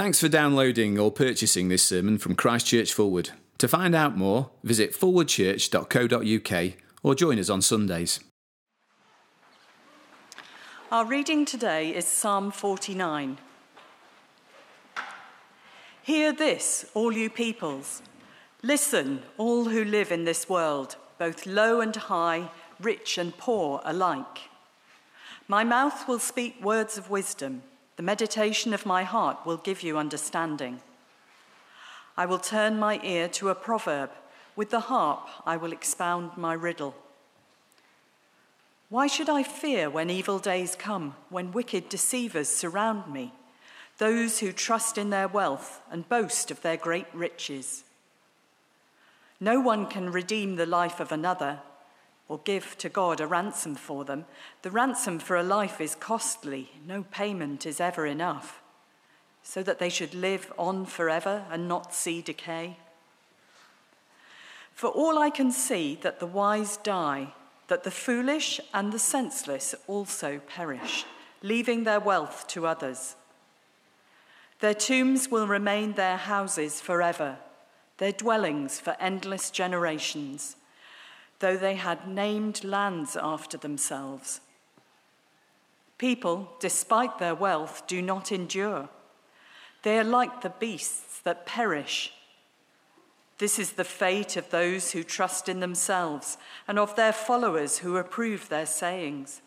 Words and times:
Thanks 0.00 0.18
for 0.18 0.30
downloading 0.30 0.98
or 0.98 1.12
purchasing 1.12 1.68
this 1.68 1.82
sermon 1.82 2.16
from 2.16 2.34
Christchurch 2.34 2.96
Fulwood. 2.96 3.32
To 3.58 3.68
find 3.68 3.94
out 3.94 4.16
more, 4.16 4.48
visit 4.64 4.94
forwardchurch.co.uk 4.94 6.72
or 7.02 7.14
join 7.14 7.38
us 7.38 7.50
on 7.50 7.60
Sundays. 7.60 8.18
Our 10.90 11.04
reading 11.04 11.44
today 11.44 11.94
is 11.94 12.06
Psalm 12.06 12.50
49. 12.50 13.36
Hear 16.02 16.32
this, 16.32 16.86
all 16.94 17.12
you 17.12 17.28
peoples. 17.28 18.00
Listen, 18.62 19.22
all 19.36 19.66
who 19.66 19.84
live 19.84 20.10
in 20.10 20.24
this 20.24 20.48
world, 20.48 20.96
both 21.18 21.44
low 21.44 21.82
and 21.82 21.94
high, 21.94 22.50
rich 22.80 23.18
and 23.18 23.36
poor 23.36 23.82
alike. 23.84 24.48
My 25.46 25.62
mouth 25.62 26.08
will 26.08 26.18
speak 26.18 26.64
words 26.64 26.96
of 26.96 27.10
wisdom. 27.10 27.64
The 28.00 28.06
meditation 28.06 28.72
of 28.72 28.86
my 28.86 29.04
heart 29.04 29.44
will 29.44 29.58
give 29.58 29.82
you 29.82 29.98
understanding. 29.98 30.80
I 32.16 32.24
will 32.24 32.38
turn 32.38 32.78
my 32.78 32.98
ear 33.04 33.28
to 33.28 33.50
a 33.50 33.54
proverb. 33.54 34.10
With 34.56 34.70
the 34.70 34.80
harp, 34.80 35.28
I 35.44 35.58
will 35.58 35.70
expound 35.70 36.38
my 36.38 36.54
riddle. 36.54 36.94
Why 38.88 39.06
should 39.06 39.28
I 39.28 39.42
fear 39.42 39.90
when 39.90 40.08
evil 40.08 40.38
days 40.38 40.74
come, 40.74 41.14
when 41.28 41.52
wicked 41.52 41.90
deceivers 41.90 42.48
surround 42.48 43.12
me, 43.12 43.34
those 43.98 44.38
who 44.38 44.50
trust 44.50 44.96
in 44.96 45.10
their 45.10 45.28
wealth 45.28 45.82
and 45.90 46.08
boast 46.08 46.50
of 46.50 46.62
their 46.62 46.78
great 46.78 47.08
riches? 47.12 47.84
No 49.38 49.60
one 49.60 49.86
can 49.86 50.10
redeem 50.10 50.56
the 50.56 50.64
life 50.64 51.00
of 51.00 51.12
another 51.12 51.60
or 52.30 52.38
give 52.44 52.78
to 52.78 52.88
God 52.88 53.20
a 53.20 53.26
ransom 53.26 53.74
for 53.74 54.04
them. 54.04 54.24
The 54.62 54.70
ransom 54.70 55.18
for 55.18 55.36
a 55.36 55.42
life 55.42 55.80
is 55.80 55.96
costly, 55.96 56.70
no 56.86 57.02
payment 57.10 57.66
is 57.66 57.80
ever 57.80 58.06
enough, 58.06 58.62
so 59.42 59.64
that 59.64 59.80
they 59.80 59.88
should 59.88 60.14
live 60.14 60.52
on 60.56 60.86
forever 60.86 61.44
and 61.50 61.66
not 61.66 61.92
see 61.92 62.22
decay. 62.22 62.76
For 64.72 64.86
all 64.86 65.18
I 65.18 65.28
can 65.30 65.50
see, 65.50 65.98
that 66.02 66.20
the 66.20 66.26
wise 66.26 66.76
die, 66.76 67.34
that 67.66 67.82
the 67.82 67.90
foolish 67.90 68.60
and 68.72 68.92
the 68.92 69.00
senseless 69.00 69.74
also 69.88 70.38
perish, 70.38 71.04
leaving 71.42 71.82
their 71.82 71.98
wealth 71.98 72.46
to 72.50 72.64
others. 72.64 73.16
Their 74.60 74.74
tombs 74.74 75.32
will 75.32 75.48
remain 75.48 75.94
their 75.94 76.16
houses 76.16 76.80
forever, 76.80 77.38
their 77.98 78.12
dwellings 78.12 78.78
for 78.78 78.96
endless 79.00 79.50
generations 79.50 80.54
though 81.40 81.56
they 81.56 81.74
had 81.74 82.06
named 82.06 82.64
lands 82.64 83.16
after 83.16 83.58
themselves. 83.58 84.40
People, 85.98 86.50
despite 86.60 87.18
their 87.18 87.34
wealth, 87.34 87.86
do 87.86 88.00
not 88.00 88.32
endure. 88.32 88.88
They 89.82 89.98
are 89.98 90.04
like 90.04 90.40
the 90.40 90.50
beasts 90.50 91.20
that 91.20 91.46
perish. 91.46 92.12
This 93.38 93.58
is 93.58 93.72
the 93.72 93.84
fate 93.84 94.36
of 94.36 94.50
those 94.50 94.92
who 94.92 95.02
trust 95.02 95.48
in 95.48 95.60
themselves 95.60 96.36
and 96.68 96.78
of 96.78 96.94
their 96.96 97.12
followers 97.12 97.78
who 97.78 97.96
approve 97.96 98.48
their 98.48 98.66
sayings. 98.66 99.40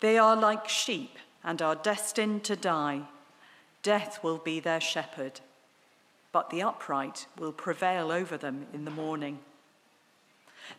They 0.00 0.18
are 0.18 0.36
like 0.36 0.68
sheep 0.68 1.18
and 1.42 1.60
are 1.62 1.74
destined 1.74 2.44
to 2.44 2.56
die. 2.56 3.02
Death 3.82 4.22
will 4.22 4.38
be 4.38 4.60
their 4.60 4.80
shepherd, 4.80 5.40
but 6.32 6.50
the 6.50 6.62
upright 6.62 7.26
will 7.38 7.52
prevail 7.52 8.10
over 8.10 8.36
them 8.36 8.66
in 8.74 8.84
the 8.84 8.90
morning. 8.90 9.38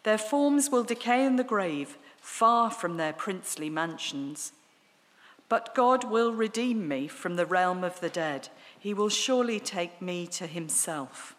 Their 0.04 0.18
forms 0.18 0.70
will 0.70 0.84
decay 0.84 1.26
in 1.26 1.36
the 1.36 1.44
grave, 1.44 1.98
far 2.20 2.72
from 2.72 2.98
their 2.98 3.14
princely 3.14 3.70
mansions. 3.70 4.52
But 5.48 5.76
God 5.76 6.04
will 6.04 6.34
redeem 6.34 6.88
me 6.88 7.08
from 7.08 7.36
the 7.36 7.46
realm 7.46 7.84
of 7.84 8.00
the 8.00 8.10
dead. 8.10 8.50
He 8.80 8.94
will 8.94 9.10
surely 9.10 9.60
take 9.60 10.02
me 10.02 10.28
to 10.28 10.48
himself. 10.48 11.36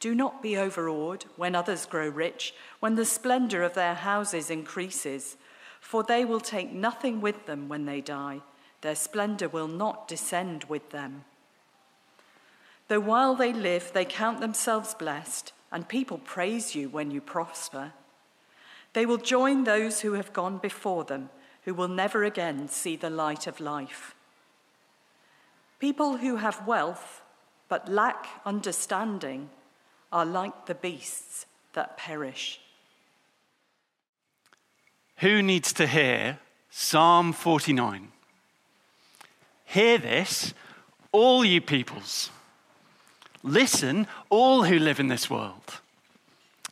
Do 0.00 0.14
not 0.14 0.42
be 0.42 0.56
overawed 0.56 1.24
when 1.36 1.54
others 1.54 1.86
grow 1.86 2.08
rich, 2.08 2.54
when 2.80 2.94
the 2.94 3.04
splendor 3.04 3.62
of 3.62 3.74
their 3.74 3.94
houses 3.94 4.50
increases, 4.50 5.36
for 5.80 6.02
they 6.02 6.24
will 6.24 6.40
take 6.40 6.72
nothing 6.72 7.20
with 7.20 7.46
them 7.46 7.68
when 7.68 7.86
they 7.86 8.00
die. 8.00 8.40
Their 8.80 8.94
splendor 8.94 9.48
will 9.48 9.68
not 9.68 10.08
descend 10.08 10.64
with 10.64 10.90
them. 10.90 11.24
Though 12.88 13.00
while 13.00 13.34
they 13.34 13.52
live, 13.52 13.92
they 13.92 14.04
count 14.04 14.40
themselves 14.40 14.94
blessed 14.94 15.52
and 15.72 15.88
people 15.88 16.18
praise 16.18 16.74
you 16.74 16.88
when 16.88 17.10
you 17.10 17.20
prosper. 17.20 17.92
They 18.92 19.06
will 19.06 19.18
join 19.18 19.64
those 19.64 20.00
who 20.00 20.14
have 20.14 20.32
gone 20.32 20.58
before 20.58 21.04
them, 21.04 21.30
who 21.64 21.74
will 21.74 21.88
never 21.88 22.24
again 22.24 22.68
see 22.68 22.96
the 22.96 23.10
light 23.10 23.46
of 23.46 23.60
life. 23.60 24.14
People 25.78 26.16
who 26.18 26.36
have 26.36 26.66
wealth 26.66 27.22
but 27.68 27.88
lack 27.88 28.26
understanding 28.44 29.50
are 30.12 30.24
like 30.24 30.66
the 30.66 30.74
beasts 30.74 31.46
that 31.72 31.96
perish. 31.96 32.60
Who 35.18 35.42
needs 35.42 35.72
to 35.74 35.86
hear 35.86 36.38
Psalm 36.70 37.32
49? 37.32 38.12
Hear 39.64 39.98
this, 39.98 40.54
all 41.10 41.44
you 41.44 41.60
peoples. 41.60 42.30
Listen, 43.46 44.08
all 44.28 44.64
who 44.64 44.76
live 44.76 44.98
in 44.98 45.06
this 45.06 45.30
world. 45.30 45.80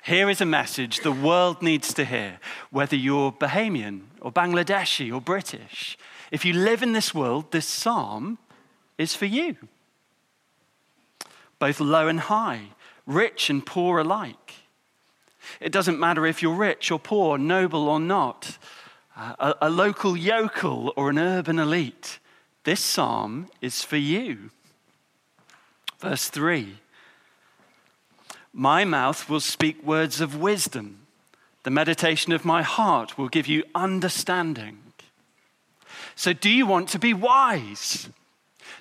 Here 0.02 0.28
is 0.28 0.40
a 0.40 0.44
message 0.44 1.00
the 1.00 1.12
world 1.12 1.62
needs 1.62 1.94
to 1.94 2.04
hear, 2.04 2.40
whether 2.70 2.96
you're 2.96 3.30
Bahamian 3.30 4.00
or 4.20 4.32
Bangladeshi 4.32 5.14
or 5.14 5.20
British. 5.20 5.96
If 6.32 6.44
you 6.44 6.52
live 6.52 6.82
in 6.82 6.92
this 6.92 7.14
world, 7.14 7.52
this 7.52 7.66
psalm 7.66 8.38
is 8.98 9.14
for 9.14 9.26
you. 9.26 9.56
Both 11.60 11.78
low 11.78 12.08
and 12.08 12.18
high, 12.18 12.70
rich 13.06 13.48
and 13.50 13.64
poor 13.64 14.00
alike. 14.00 14.54
It 15.60 15.70
doesn't 15.70 16.00
matter 16.00 16.26
if 16.26 16.42
you're 16.42 16.56
rich 16.56 16.90
or 16.90 16.98
poor, 16.98 17.38
noble 17.38 17.88
or 17.88 18.00
not, 18.00 18.58
a, 19.16 19.54
a 19.62 19.70
local 19.70 20.16
yokel 20.16 20.92
or 20.96 21.08
an 21.08 21.18
urban 21.18 21.60
elite. 21.60 22.18
This 22.64 22.80
psalm 22.80 23.48
is 23.60 23.82
for 23.82 23.96
you. 23.96 24.50
Verse 26.04 26.28
3 26.28 26.76
My 28.53 28.84
mouth 28.84 29.31
will 29.31 29.41
speak 29.41 29.82
words 29.82 30.20
of 30.20 30.37
wisdom, 30.37 31.06
the 31.62 31.70
meditation 31.70 32.34
of 32.34 32.44
my 32.44 32.62
heart 32.62 33.16
will 33.16 33.31
give 33.31 33.47
you 33.47 33.65
understanding. 33.75 34.81
So, 36.14 36.34
do 36.34 36.50
you 36.50 36.66
want 36.66 36.91
to 36.91 36.98
be 36.98 37.14
wise? 37.14 38.10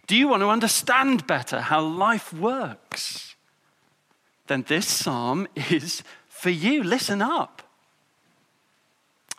Do 0.06 0.18
you 0.18 0.28
want 0.28 0.42
to 0.42 0.50
understand 0.50 1.26
better 1.26 1.62
how 1.62 1.80
life 1.80 2.34
works? 2.34 3.36
Then 4.48 4.66
this 4.68 4.86
psalm 4.86 5.48
is 5.56 6.04
for 6.28 6.50
you. 6.50 6.84
Listen 6.84 7.22
up. 7.22 7.62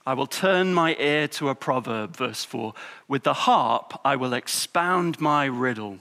I 0.06 0.15
will 0.15 0.27
turn 0.27 0.73
my 0.73 0.97
ear 0.99 1.28
to 1.28 1.50
a 1.50 1.55
proverb, 1.55 2.17
verse 2.17 2.47
4. 2.47 2.73
With 3.09 3.25
the 3.25 3.34
harp, 3.34 4.00
I 4.06 4.17
will 4.17 4.33
expound 4.33 5.21
my 5.21 5.44
riddle. 5.44 5.99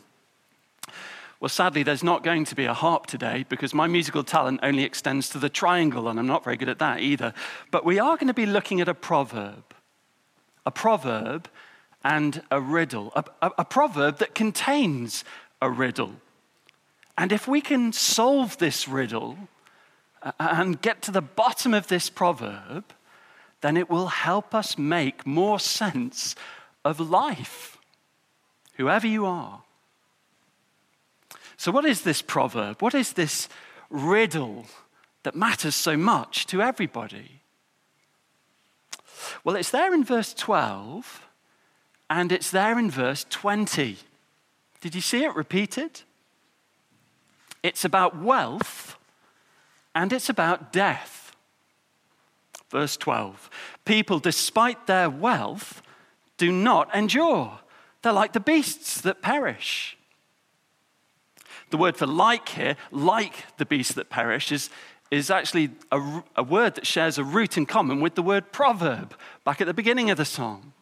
Well, 1.44 1.50
sadly, 1.50 1.84
there's 1.84 2.06
not 2.06 2.24
going 2.24 2.46
to 2.46 2.56
be 2.56 2.64
a 2.64 2.74
harp 2.74 3.06
today 3.06 3.46
because 3.50 3.74
my 3.74 3.86
musical 3.86 4.24
talent 4.24 4.62
only 4.64 4.84
extends 4.84 5.28
to 5.32 5.40
the 5.40 5.50
triangle, 5.50 6.08
and 6.08 6.18
I'm 6.18 6.26
not 6.26 6.46
very 6.46 6.56
good 6.56 6.70
at 6.70 6.80
that 6.80 7.02
either. 7.02 7.34
But 7.70 7.84
we 7.84 8.00
are 8.00 8.16
going 8.16 8.30
to 8.30 8.34
be 8.34 8.46
looking 8.46 8.80
at 8.80 8.88
a 8.88 8.94
proverb, 8.94 9.76
a 10.66 10.72
proverb 10.72 11.50
and 12.02 12.44
a 12.50 12.62
riddle, 12.62 13.12
a, 13.14 13.26
a, 13.42 13.52
a 13.58 13.66
proverb 13.66 14.20
that 14.20 14.36
contains 14.36 15.26
a 15.62 15.70
riddle. 15.70 16.14
And 17.18 17.34
if 17.34 17.46
we 17.46 17.60
can 17.60 17.92
solve 17.92 18.58
this 18.60 18.88
riddle 18.88 19.38
uh, 20.22 20.32
and 20.40 20.82
get 20.82 21.02
to 21.02 21.12
the 21.12 21.22
bottom 21.22 21.74
of 21.74 21.88
this 21.88 22.10
proverb, 22.10 22.86
then 23.60 23.76
it 23.76 23.90
will 23.90 24.08
help 24.08 24.56
us 24.56 24.78
make 24.78 25.28
more 25.28 25.60
sense 25.60 26.38
of 26.86 27.02
life, 27.02 27.78
whoever 28.78 29.08
you 29.08 29.26
are. 29.26 29.64
So, 31.58 31.72
what 31.72 31.86
is 31.86 32.02
this 32.02 32.22
proverb? 32.22 32.82
What 32.82 32.94
is 32.94 33.14
this 33.14 33.50
riddle 33.90 34.66
that 35.24 35.36
matters 35.36 35.76
so 35.76 35.96
much 35.96 36.46
to 36.48 36.62
everybody? 36.62 37.42
Well, 39.44 39.56
it's 39.56 39.72
there 39.72 39.94
in 39.94 40.04
verse 40.04 40.34
12 40.34 41.26
and 42.10 42.32
it's 42.32 42.52
there 42.52 42.78
in 42.78 42.92
verse 42.92 43.26
20. 43.30 43.98
Did 44.82 44.96
you 44.96 45.02
see 45.02 45.24
it 45.24 45.36
repeated? 45.36 46.02
It's 47.62 47.86
about 47.86 48.20
wealth 48.20 48.98
and 49.96 50.12
it's 50.12 50.30
about 50.30 50.74
death. 50.74 51.36
Verse 52.70 52.98
12 52.98 53.50
People, 53.86 54.20
despite 54.20 54.88
their 54.88 55.10
wealth, 55.10 55.82
do 56.38 56.52
not 56.52 56.94
endure. 56.96 57.60
They're 58.02 58.12
like 58.12 58.34
the 58.34 58.40
beasts 58.40 59.00
that 59.02 59.22
perish. 59.22 59.98
The 61.74 61.78
word 61.78 61.98
for 61.98 62.06
like 62.06 62.50
here, 62.50 62.76
like 62.92 63.58
the 63.58 63.66
beasts 63.66 63.96
that 63.96 64.12
perish, 64.12 64.52
is, 64.52 64.70
is 65.10 65.32
actually 65.32 65.72
a, 65.92 66.22
a 66.36 66.44
word 66.44 66.76
that 66.76 66.86
shares 66.86 67.18
a 67.18 67.24
root 67.24 67.58
in 67.58 67.66
common 67.66 68.00
with 68.00 68.14
the 68.14 68.22
word 68.22 68.52
proverb 68.52 69.16
back 69.44 69.60
at 69.60 69.66
the 69.66 69.74
beginning 69.74 70.12
of 70.12 70.18
the 70.18 70.24
song. 70.24 70.74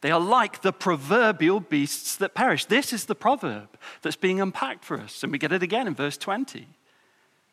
They 0.00 0.10
are 0.10 0.18
like 0.18 0.62
the 0.62 0.72
proverbial 0.72 1.60
beasts 1.60 2.16
that 2.16 2.32
perish. 2.32 2.64
This 2.64 2.90
is 2.94 3.04
the 3.04 3.14
proverb 3.14 3.68
that's 4.00 4.16
being 4.16 4.40
unpacked 4.40 4.82
for 4.82 4.98
us. 4.98 5.22
And 5.22 5.30
we 5.30 5.36
get 5.36 5.52
it 5.52 5.62
again 5.62 5.86
in 5.86 5.94
verse 5.94 6.16
20. 6.16 6.66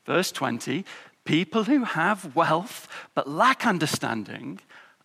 Verse 0.06 0.32
20 0.32 0.86
People 1.26 1.66
who 1.66 1.84
have 1.84 2.38
wealth 2.38 2.88
but 3.14 3.28
lack 3.28 3.68
understanding 3.68 4.62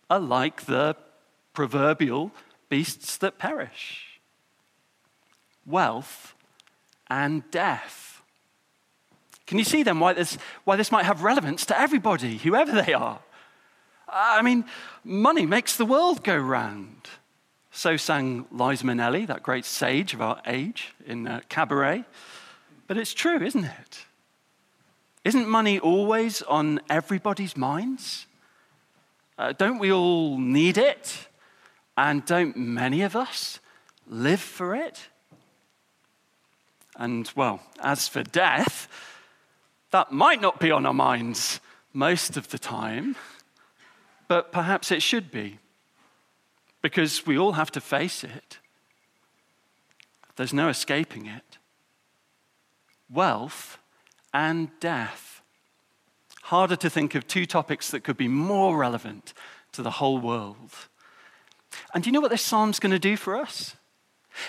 are 0.09 0.21
like 0.21 0.67
the 0.67 0.95
proverbial 1.51 2.31
beasts 2.69 3.17
that 3.17 3.37
perish. 3.37 4.21
Wealth 5.65 6.33
and 7.13 7.49
death. 7.51 8.23
Can 9.45 9.59
you 9.59 9.63
see 9.63 9.83
then 9.83 9.99
why 9.99 10.13
this, 10.13 10.37
why 10.63 10.75
this 10.75 10.91
might 10.91 11.05
have 11.05 11.21
relevance 11.21 11.63
to 11.67 11.79
everybody, 11.79 12.37
whoever 12.37 12.81
they 12.81 12.93
are? 12.93 13.19
I 14.07 14.41
mean, 14.41 14.65
money 15.03 15.45
makes 15.45 15.77
the 15.77 15.85
world 15.85 16.23
go 16.23 16.35
round. 16.35 17.07
So 17.71 17.97
sang 17.97 18.45
Liza 18.51 18.83
Minnelli, 18.83 19.27
that 19.27 19.43
great 19.43 19.65
sage 19.65 20.15
of 20.15 20.21
our 20.21 20.41
age 20.47 20.93
in 21.05 21.27
uh, 21.27 21.41
Cabaret. 21.49 22.03
But 22.87 22.97
it's 22.97 23.13
true, 23.13 23.41
isn't 23.41 23.63
it? 23.63 24.05
Isn't 25.23 25.47
money 25.47 25.79
always 25.79 26.41
on 26.41 26.81
everybody's 26.89 27.55
minds? 27.55 28.25
Uh, 29.37 29.53
don't 29.53 29.77
we 29.77 29.91
all 29.91 30.39
need 30.39 30.77
it? 30.77 31.27
And 31.95 32.25
don't 32.25 32.57
many 32.57 33.03
of 33.03 33.15
us 33.15 33.59
live 34.07 34.41
for 34.41 34.75
it? 34.75 35.09
And 36.95 37.29
well, 37.35 37.59
as 37.81 38.07
for 38.07 38.23
death, 38.23 38.87
that 39.91 40.11
might 40.11 40.41
not 40.41 40.59
be 40.59 40.71
on 40.71 40.85
our 40.85 40.93
minds 40.93 41.59
most 41.93 42.37
of 42.37 42.49
the 42.49 42.59
time, 42.59 43.15
but 44.27 44.51
perhaps 44.51 44.91
it 44.91 45.01
should 45.01 45.31
be, 45.31 45.59
because 46.81 47.25
we 47.25 47.37
all 47.37 47.53
have 47.53 47.71
to 47.71 47.81
face 47.81 48.23
it. 48.23 48.57
There's 50.35 50.53
no 50.53 50.69
escaping 50.69 51.27
it. 51.27 51.57
Wealth 53.09 53.77
and 54.33 54.69
death. 54.79 55.41
Harder 56.43 56.75
to 56.77 56.89
think 56.89 57.15
of 57.15 57.27
two 57.27 57.45
topics 57.45 57.91
that 57.91 58.03
could 58.03 58.17
be 58.17 58.27
more 58.27 58.77
relevant 58.77 59.33
to 59.73 59.81
the 59.81 59.91
whole 59.91 60.17
world. 60.17 60.71
And 61.93 62.03
do 62.03 62.07
you 62.07 62.11
know 62.11 62.21
what 62.21 62.31
this 62.31 62.41
psalm's 62.41 62.79
going 62.79 62.91
to 62.91 62.99
do 62.99 63.15
for 63.15 63.35
us? 63.37 63.75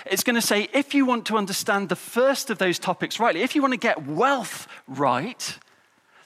It's 0.05 0.23
going 0.23 0.35
to 0.35 0.41
say 0.41 0.67
if 0.73 0.93
you 0.93 1.05
want 1.05 1.25
to 1.27 1.37
understand 1.37 1.89
the 1.89 1.95
first 1.95 2.49
of 2.49 2.57
those 2.57 2.79
topics 2.79 3.19
rightly, 3.19 3.41
if 3.41 3.55
you 3.55 3.61
want 3.61 3.73
to 3.73 3.79
get 3.79 4.05
wealth 4.05 4.67
right, 4.87 5.59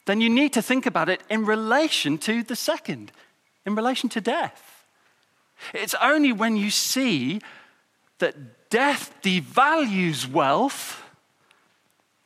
then 0.06 0.22
you 0.22 0.30
need 0.30 0.54
to 0.54 0.62
think 0.62 0.86
about 0.86 1.10
it 1.10 1.22
in 1.30 1.46
relation 1.46 2.18
to 2.20 2.44
the 2.44 2.56
second, 2.56 3.12
in 3.66 3.76
relation 3.76 4.10
to 4.10 4.22
death. 4.22 4.86
It's 5.74 5.96
only 6.02 6.32
when 6.32 6.56
you 6.56 6.70
see 6.70 7.42
that 8.20 8.70
death 8.70 9.14
devalues 9.22 10.30
wealth 10.30 11.04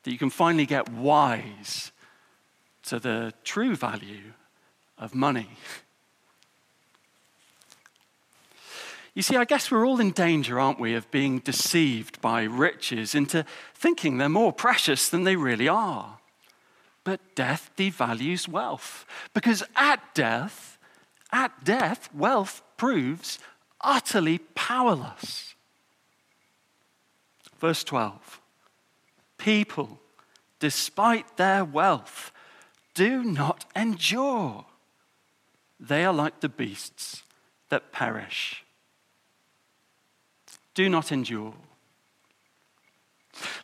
that 0.03 0.11
you 0.11 0.17
can 0.17 0.29
finally 0.29 0.65
get 0.65 0.89
wise 0.89 1.91
to 2.83 2.99
the 2.99 3.33
true 3.43 3.75
value 3.75 4.33
of 4.97 5.15
money. 5.15 5.49
You 9.15 9.21
see, 9.21 9.35
I 9.35 9.45
guess 9.45 9.69
we're 9.69 9.85
all 9.85 9.99
in 9.99 10.11
danger, 10.11 10.59
aren't 10.59 10.79
we, 10.79 10.95
of 10.95 11.09
being 11.11 11.39
deceived 11.39 12.19
by 12.19 12.43
riches 12.43 13.13
into 13.13 13.45
thinking 13.75 14.17
they're 14.17 14.29
more 14.29 14.51
precious 14.51 15.07
than 15.07 15.23
they 15.23 15.35
really 15.35 15.67
are. 15.67 16.17
But 17.03 17.35
death 17.35 17.69
devalues 17.77 18.47
wealth 18.47 19.05
because 19.33 19.61
at 19.75 20.15
death, 20.15 20.79
at 21.31 21.63
death, 21.63 22.09
wealth 22.13 22.63
proves 22.77 23.37
utterly 23.81 24.39
powerless. 24.55 25.53
Verse 27.59 27.83
12 27.83 28.41
People, 29.37 29.99
despite 30.59 31.37
their 31.37 31.63
wealth, 31.63 32.31
do 32.95 33.23
not 33.23 33.65
endure. 33.75 34.65
They 35.79 36.03
are 36.03 36.13
like 36.13 36.39
the 36.39 36.49
beasts 36.49 37.23
that 37.69 37.91
perish 37.91 38.63
do 40.73 40.89
not 40.89 41.11
endure. 41.11 41.53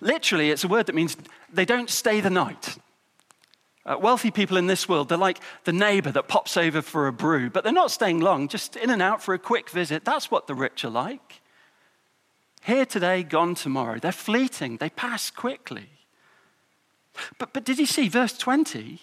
Literally, 0.02 0.52
it's 0.52 0.64
a 0.64 0.68
word 0.68 0.88
that 0.88 0.96
means 0.96 1.16
they 1.52 1.66
don't 1.66 1.90
stay 1.90 2.22
the 2.22 2.30
night. 2.30 2.78
Uh, 3.86 3.98
wealthy 4.00 4.30
people 4.30 4.58
in 4.58 4.68
this 4.68 4.90
world, 4.90 5.10
they're 5.10 5.18
like 5.18 5.40
the 5.64 5.74
neighbor 5.74 6.12
that 6.12 6.28
pops 6.28 6.58
over 6.58 6.82
for 6.82 7.08
a 7.08 7.14
brew, 7.14 7.50
but 7.50 7.64
they're 7.64 7.74
not 7.74 7.92
staying 7.92 8.20
long, 8.20 8.48
just 8.48 8.76
in 8.76 8.90
and 8.90 9.02
out 9.02 9.22
for 9.22 9.34
a 9.34 9.40
quick 9.40 9.70
visit. 9.70 10.06
That's 10.06 10.30
what 10.30 10.48
the 10.48 10.56
rich 10.56 10.84
are 10.84 10.90
like. 10.90 11.42
Here 12.64 12.86
today, 12.86 13.24
gone 13.24 13.56
tomorrow. 13.56 14.00
They're 14.00 14.12
fleeting, 14.12 14.78
they 14.78 14.90
pass 14.90 15.32
quickly. 15.32 15.90
But, 17.38 17.54
but 17.54 17.66
did 17.66 17.80
you 17.80 17.86
see 17.86 18.10
verse 18.10 18.38
20? 18.38 19.00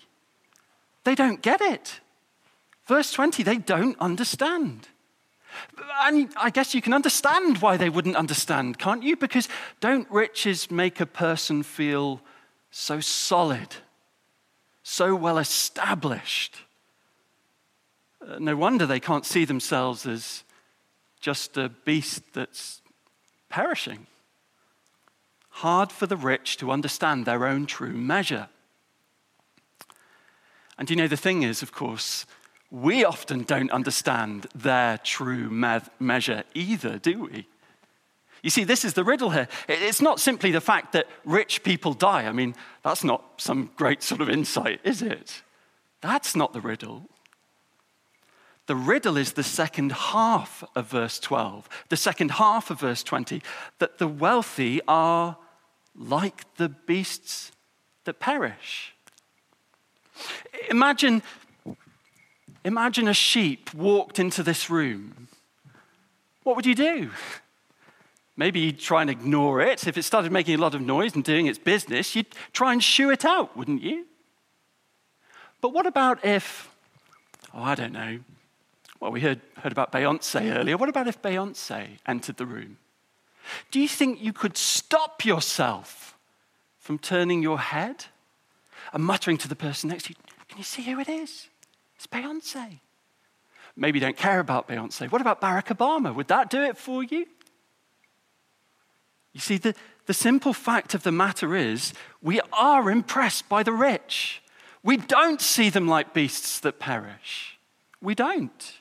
They 1.04 1.14
don't 1.14 1.42
get 1.42 1.60
it. 1.60 2.00
Verse 2.86 3.12
20, 3.12 3.42
they 3.42 3.58
don't 3.58 3.98
understand. 3.98 4.88
And 6.00 6.32
I 6.36 6.50
guess 6.50 6.74
you 6.74 6.82
can 6.82 6.94
understand 6.94 7.58
why 7.58 7.76
they 7.76 7.90
wouldn't 7.90 8.16
understand, 8.16 8.78
can't 8.78 9.02
you? 9.02 9.16
Because 9.16 9.48
don't 9.80 10.10
riches 10.10 10.70
make 10.70 11.00
a 11.00 11.06
person 11.06 11.62
feel 11.62 12.20
so 12.70 13.00
solid, 13.00 13.76
so 14.82 15.14
well 15.14 15.38
established? 15.38 16.56
Uh, 18.20 18.38
no 18.38 18.56
wonder 18.56 18.86
they 18.86 19.00
can't 19.00 19.26
see 19.26 19.44
themselves 19.44 20.06
as 20.06 20.44
just 21.20 21.56
a 21.56 21.68
beast 21.68 22.22
that's 22.34 22.80
perishing. 23.48 24.06
Hard 25.48 25.90
for 25.90 26.06
the 26.06 26.16
rich 26.16 26.56
to 26.58 26.70
understand 26.70 27.24
their 27.24 27.46
own 27.46 27.66
true 27.66 27.94
measure. 27.94 28.48
And 30.78 30.90
you 30.90 30.96
know, 30.96 31.08
the 31.08 31.16
thing 31.16 31.42
is, 31.42 31.62
of 31.62 31.72
course, 31.72 32.26
we 32.70 33.04
often 33.04 33.42
don't 33.42 33.70
understand 33.70 34.46
their 34.54 34.98
true 34.98 35.50
measure 35.98 36.44
either, 36.54 36.98
do 36.98 37.24
we? 37.24 37.46
You 38.42 38.50
see, 38.50 38.64
this 38.64 38.84
is 38.84 38.94
the 38.94 39.04
riddle 39.04 39.30
here. 39.30 39.48
It's 39.68 40.00
not 40.00 40.20
simply 40.20 40.50
the 40.52 40.60
fact 40.60 40.92
that 40.92 41.06
rich 41.24 41.62
people 41.62 41.94
die. 41.94 42.26
I 42.26 42.32
mean, 42.32 42.54
that's 42.82 43.02
not 43.02 43.24
some 43.38 43.70
great 43.76 44.02
sort 44.02 44.20
of 44.20 44.28
insight, 44.28 44.80
is 44.84 45.02
it? 45.02 45.42
That's 46.00 46.36
not 46.36 46.52
the 46.52 46.60
riddle. 46.60 47.08
The 48.66 48.76
riddle 48.76 49.16
is 49.16 49.32
the 49.32 49.44
second 49.44 49.92
half 49.92 50.64
of 50.74 50.88
verse 50.88 51.18
12, 51.20 51.68
the 51.88 51.96
second 51.96 52.32
half 52.32 52.70
of 52.70 52.80
verse 52.80 53.02
20, 53.02 53.42
that 53.78 53.98
the 53.98 54.08
wealthy 54.08 54.80
are 54.88 55.36
like 55.94 56.54
the 56.56 56.68
beasts 56.68 57.52
that 58.04 58.20
perish. 58.20 58.94
Imagine 60.68 61.22
Imagine 62.66 63.06
a 63.06 63.14
sheep 63.14 63.72
walked 63.72 64.18
into 64.18 64.42
this 64.42 64.68
room. 64.68 65.28
What 66.42 66.56
would 66.56 66.66
you 66.66 66.74
do? 66.74 67.10
Maybe 68.36 68.58
you'd 68.58 68.80
try 68.80 69.02
and 69.02 69.08
ignore 69.08 69.60
it. 69.60 69.86
If 69.86 69.96
it 69.96 70.02
started 70.02 70.32
making 70.32 70.56
a 70.56 70.58
lot 70.58 70.74
of 70.74 70.80
noise 70.80 71.14
and 71.14 71.22
doing 71.22 71.46
its 71.46 71.60
business, 71.60 72.16
you'd 72.16 72.26
try 72.52 72.72
and 72.72 72.82
shoo 72.82 73.10
it 73.10 73.24
out, 73.24 73.56
wouldn't 73.56 73.84
you? 73.84 74.04
But 75.60 75.74
what 75.74 75.86
about 75.86 76.24
if, 76.24 76.68
oh, 77.54 77.62
I 77.62 77.76
don't 77.76 77.92
know, 77.92 78.18
well, 78.98 79.12
we 79.12 79.20
heard, 79.20 79.42
heard 79.58 79.70
about 79.70 79.92
Beyonce 79.92 80.52
earlier. 80.52 80.76
What 80.76 80.88
about 80.88 81.06
if 81.06 81.22
Beyonce 81.22 81.86
entered 82.04 82.36
the 82.36 82.46
room? 82.46 82.78
Do 83.70 83.78
you 83.78 83.86
think 83.86 84.20
you 84.20 84.32
could 84.32 84.56
stop 84.56 85.24
yourself 85.24 86.18
from 86.80 86.98
turning 86.98 87.44
your 87.44 87.60
head 87.60 88.06
and 88.92 89.04
muttering 89.04 89.38
to 89.38 89.46
the 89.46 89.54
person 89.54 89.88
next 89.88 90.06
to 90.06 90.10
you, 90.10 90.16
Can 90.48 90.58
you 90.58 90.64
see 90.64 90.82
who 90.82 90.98
it 90.98 91.08
is? 91.08 91.48
It's 91.96 92.06
Beyonce. 92.06 92.80
Maybe 93.76 93.98
you 93.98 94.04
don't 94.04 94.16
care 94.16 94.40
about 94.40 94.68
Beyonce. 94.68 95.10
What 95.10 95.20
about 95.20 95.40
Barack 95.40 95.76
Obama? 95.76 96.14
Would 96.14 96.28
that 96.28 96.48
do 96.48 96.62
it 96.62 96.78
for 96.78 97.02
you? 97.02 97.26
You 99.32 99.40
see, 99.40 99.58
the, 99.58 99.74
the 100.06 100.14
simple 100.14 100.54
fact 100.54 100.94
of 100.94 101.02
the 101.02 101.12
matter 101.12 101.54
is 101.54 101.92
we 102.22 102.40
are 102.52 102.90
impressed 102.90 103.48
by 103.50 103.62
the 103.62 103.72
rich. 103.72 104.42
We 104.82 104.96
don't 104.96 105.42
see 105.42 105.68
them 105.68 105.86
like 105.86 106.14
beasts 106.14 106.60
that 106.60 106.78
perish. 106.78 107.58
We 108.00 108.14
don't. 108.14 108.74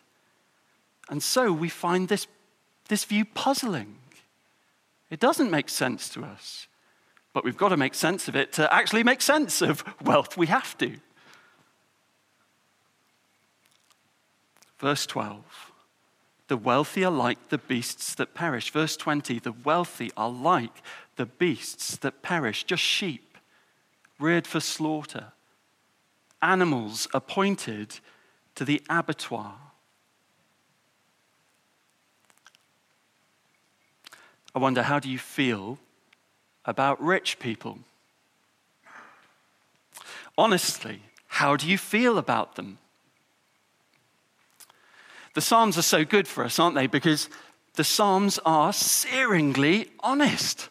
And 1.09 1.21
so 1.21 1.51
we 1.51 1.67
find 1.67 2.07
this, 2.07 2.27
this 2.87 3.03
view 3.03 3.25
puzzling. 3.25 3.97
It 5.09 5.19
doesn't 5.19 5.51
make 5.51 5.67
sense 5.69 6.09
to 6.09 6.23
us. 6.23 6.67
But 7.33 7.43
we've 7.43 7.57
got 7.57 7.69
to 7.69 7.77
make 7.77 7.95
sense 7.95 8.27
of 8.29 8.35
it 8.35 8.53
to 8.53 8.73
actually 8.73 9.03
make 9.03 9.21
sense 9.21 9.61
of 9.61 9.83
wealth. 10.01 10.37
We 10.37 10.47
have 10.47 10.77
to. 10.77 10.97
Verse 14.79 15.05
12 15.05 15.71
The 16.47 16.57
wealthy 16.57 17.03
are 17.03 17.11
like 17.11 17.49
the 17.49 17.57
beasts 17.57 18.15
that 18.15 18.33
perish. 18.33 18.71
Verse 18.71 18.97
20 18.97 19.39
The 19.39 19.51
wealthy 19.51 20.11
are 20.17 20.29
like 20.29 20.81
the 21.15 21.25
beasts 21.25 21.97
that 21.97 22.21
perish, 22.21 22.63
just 22.63 22.83
sheep 22.83 23.37
reared 24.19 24.47
for 24.47 24.59
slaughter, 24.59 25.33
animals 26.41 27.07
appointed 27.13 27.99
to 28.55 28.63
the 28.63 28.81
abattoir. 28.89 29.55
I 34.53 34.59
wonder, 34.59 34.83
how 34.83 34.99
do 34.99 35.09
you 35.09 35.19
feel 35.19 35.79
about 36.63 37.01
rich 37.01 37.39
people? 37.39 37.79
Honestly, 40.37 41.01
how 41.27 41.57
do 41.57 41.67
you 41.67 41.77
feel 41.77 42.17
about 42.17 42.55
them? 42.55 42.77
The 45.35 45.41
Psalms 45.41 45.77
are 45.77 45.83
so 45.83 46.05
good 46.05 46.27
for 46.27 46.43
us, 46.45 46.59
aren't 46.59 46.75
they? 46.75 46.87
Because 46.87 47.29
the 47.75 47.83
Psalms 47.83 48.39
are 48.45 48.71
searingly 48.71 49.89
honest. 49.99 50.69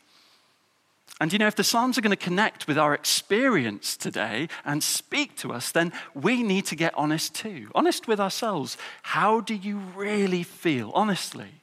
And 1.21 1.33
you 1.33 1.39
know, 1.39 1.47
if 1.47 1.55
the 1.55 1.63
Psalms 1.63 1.99
are 1.99 2.01
going 2.01 2.11
to 2.11 2.17
connect 2.17 2.67
with 2.67 2.79
our 2.79 2.95
experience 2.95 3.95
today 3.95 4.49
and 4.65 4.83
speak 4.83 5.37
to 5.37 5.53
us, 5.53 5.71
then 5.71 5.93
we 6.15 6.43
need 6.43 6.65
to 6.67 6.77
get 6.77 6.95
honest 6.97 7.35
too. 7.35 7.71
Honest 7.75 8.09
with 8.09 8.19
ourselves. 8.19 8.79
How 9.03 9.41
do 9.41 9.55
you 9.55 9.77
really 9.95 10.43
feel, 10.43 10.91
honestly, 10.95 11.61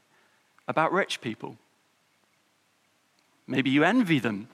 about 0.67 0.93
rich 0.93 1.21
people? 1.21 1.57
Maybe 3.47 3.71
you 3.71 3.83
envy 3.83 4.19
them. 4.19 4.47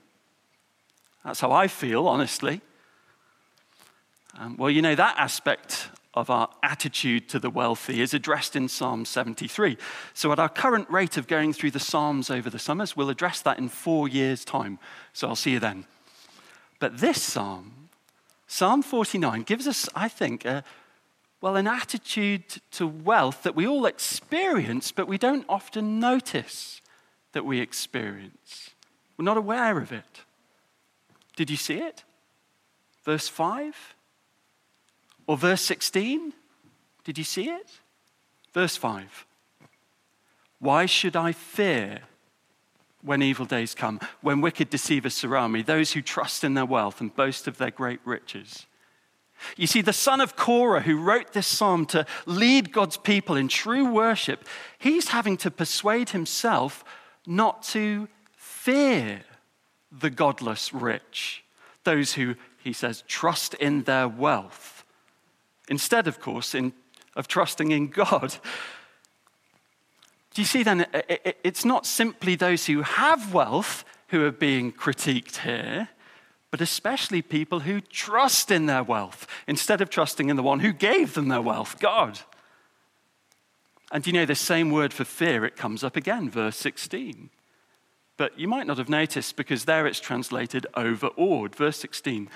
That's 1.22 1.40
how 1.40 1.52
I 1.52 1.68
feel, 1.68 2.08
honestly. 2.08 2.62
Um, 4.38 4.56
well, 4.56 4.70
you 4.70 4.80
know, 4.80 4.94
that 4.94 5.16
aspect 5.18 5.90
of 6.18 6.30
our 6.30 6.48
attitude 6.64 7.28
to 7.28 7.38
the 7.38 7.48
wealthy 7.48 8.00
is 8.00 8.12
addressed 8.12 8.56
in 8.56 8.68
Psalm 8.68 9.04
73. 9.04 9.78
So, 10.14 10.32
at 10.32 10.40
our 10.40 10.48
current 10.48 10.90
rate 10.90 11.16
of 11.16 11.28
going 11.28 11.52
through 11.52 11.70
the 11.70 11.78
Psalms 11.78 12.28
over 12.28 12.50
the 12.50 12.58
summers, 12.58 12.96
we'll 12.96 13.08
address 13.08 13.40
that 13.42 13.58
in 13.58 13.68
four 13.68 14.08
years' 14.08 14.44
time. 14.44 14.80
So, 15.12 15.28
I'll 15.28 15.36
see 15.36 15.52
you 15.52 15.60
then. 15.60 15.84
But 16.80 16.98
this 16.98 17.22
Psalm, 17.22 17.88
Psalm 18.48 18.82
49, 18.82 19.42
gives 19.42 19.68
us, 19.68 19.88
I 19.94 20.08
think, 20.08 20.44
a, 20.44 20.64
well, 21.40 21.54
an 21.54 21.68
attitude 21.68 22.60
to 22.72 22.86
wealth 22.86 23.44
that 23.44 23.54
we 23.54 23.66
all 23.66 23.86
experience, 23.86 24.90
but 24.90 25.06
we 25.06 25.18
don't 25.18 25.46
often 25.48 26.00
notice 26.00 26.80
that 27.32 27.44
we 27.44 27.60
experience. 27.60 28.70
We're 29.16 29.24
not 29.24 29.36
aware 29.36 29.78
of 29.78 29.92
it. 29.92 30.22
Did 31.36 31.48
you 31.48 31.56
see 31.56 31.78
it? 31.78 32.02
Verse 33.04 33.28
5 33.28 33.94
or 35.28 35.36
verse 35.36 35.60
16? 35.60 36.32
Did 37.04 37.18
you 37.18 37.22
see 37.22 37.48
it? 37.48 37.70
Verse 38.52 38.76
5. 38.76 39.26
Why 40.58 40.86
should 40.86 41.14
I 41.14 41.30
fear 41.30 42.00
when 43.02 43.22
evil 43.22 43.46
days 43.46 43.76
come, 43.76 44.00
when 44.22 44.40
wicked 44.40 44.70
deceivers 44.70 45.14
surround 45.14 45.52
me, 45.52 45.62
those 45.62 45.92
who 45.92 46.02
trust 46.02 46.42
in 46.42 46.54
their 46.54 46.66
wealth 46.66 47.00
and 47.00 47.14
boast 47.14 47.46
of 47.46 47.58
their 47.58 47.70
great 47.70 48.00
riches? 48.04 48.66
You 49.56 49.68
see, 49.68 49.82
the 49.82 49.92
son 49.92 50.20
of 50.20 50.34
Korah, 50.34 50.80
who 50.80 51.00
wrote 51.00 51.32
this 51.32 51.46
psalm 51.46 51.86
to 51.86 52.06
lead 52.26 52.72
God's 52.72 52.96
people 52.96 53.36
in 53.36 53.46
true 53.46 53.86
worship, 53.86 54.44
he's 54.78 55.08
having 55.08 55.36
to 55.36 55.50
persuade 55.50 56.10
himself 56.10 56.84
not 57.24 57.62
to 57.64 58.08
fear 58.36 59.20
the 59.92 60.10
godless 60.10 60.74
rich, 60.74 61.44
those 61.84 62.14
who, 62.14 62.34
he 62.58 62.72
says, 62.72 63.04
trust 63.06 63.54
in 63.54 63.84
their 63.84 64.08
wealth 64.08 64.77
instead, 65.68 66.06
of 66.06 66.20
course, 66.20 66.54
in, 66.54 66.72
of 67.16 67.28
trusting 67.28 67.70
in 67.70 67.88
God. 67.88 68.36
Do 70.34 70.42
you 70.42 70.46
see 70.46 70.62
then, 70.62 70.86
it's 71.44 71.64
not 71.64 71.86
simply 71.86 72.34
those 72.34 72.66
who 72.66 72.82
have 72.82 73.34
wealth 73.34 73.84
who 74.08 74.24
are 74.24 74.32
being 74.32 74.72
critiqued 74.72 75.38
here, 75.38 75.88
but 76.50 76.60
especially 76.60 77.22
people 77.22 77.60
who 77.60 77.80
trust 77.80 78.50
in 78.50 78.66
their 78.66 78.82
wealth 78.82 79.26
instead 79.46 79.80
of 79.80 79.90
trusting 79.90 80.30
in 80.30 80.36
the 80.36 80.42
one 80.42 80.60
who 80.60 80.72
gave 80.72 81.14
them 81.14 81.28
their 81.28 81.42
wealth, 81.42 81.78
God. 81.78 82.20
And 83.90 84.06
you 84.06 84.12
know, 84.12 84.24
the 84.24 84.34
same 84.34 84.70
word 84.70 84.92
for 84.92 85.04
fear, 85.04 85.44
it 85.44 85.56
comes 85.56 85.82
up 85.82 85.96
again, 85.96 86.30
verse 86.30 86.56
16. 86.56 87.30
But 88.16 88.38
you 88.38 88.48
might 88.48 88.66
not 88.66 88.78
have 88.78 88.88
noticed 88.88 89.36
because 89.36 89.64
there 89.64 89.86
it's 89.86 90.00
translated 90.00 90.66
overawed. 90.74 91.54
Verse 91.54 91.78
16, 91.78 92.28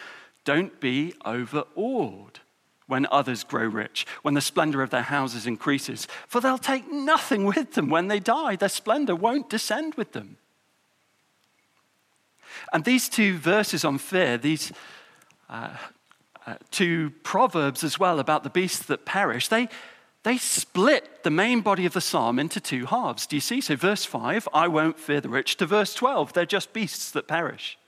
don't 0.45 0.79
be 0.81 1.15
overawed 1.25 2.41
when 2.93 3.07
others 3.11 3.43
grow 3.43 3.65
rich, 3.65 4.07
when 4.21 4.35
the 4.35 4.41
splendor 4.43 4.83
of 4.83 4.91
their 4.91 5.01
houses 5.01 5.47
increases. 5.47 6.07
For 6.29 6.43
they'll 6.43 6.59
take 6.59 6.93
nothing 6.93 7.47
with 7.47 7.73
them 7.73 7.89
when 7.89 8.09
they 8.09 8.21
die. 8.21 8.55
Their 8.55 8.69
splendor 8.69 9.17
won't 9.17 9.49
descend 9.49 9.95
with 9.95 10.13
them. 10.13 10.37
And 12.71 12.85
these 12.85 13.09
two 13.09 13.39
verses 13.39 13.83
on 13.83 13.97
fear, 13.97 14.37
these 14.37 14.73
uh, 15.49 15.75
uh, 16.47 16.57
two 16.71 17.15
proverbs 17.23 17.83
as 17.83 17.99
well 17.99 18.21
about 18.21 18.45
the 18.45 18.51
beasts 18.51 18.85
that 18.85 19.07
perish, 19.07 19.49
they, 19.49 19.71
they 20.23 20.37
split 20.37 21.23
the 21.23 21.31
main 21.31 21.63
body 21.63 21.87
of 21.87 21.95
the 21.95 22.01
psalm 22.03 22.39
into 22.39 22.61
two 22.61 22.85
halves. 22.85 23.27
Do 23.27 23.37
you 23.37 23.41
see? 23.41 23.63
So, 23.63 23.75
verse 23.75 24.05
5, 24.05 24.51
I 24.53 24.69
won't 24.69 24.99
fear 24.99 25.23
the 25.23 25.31
rich, 25.31 25.57
to 25.57 25.65
verse 25.65 25.95
12, 25.95 26.35
they're 26.35 26.45
just 26.45 26.75
beasts 26.75 27.11
that 27.13 27.27
perish. 27.27 27.79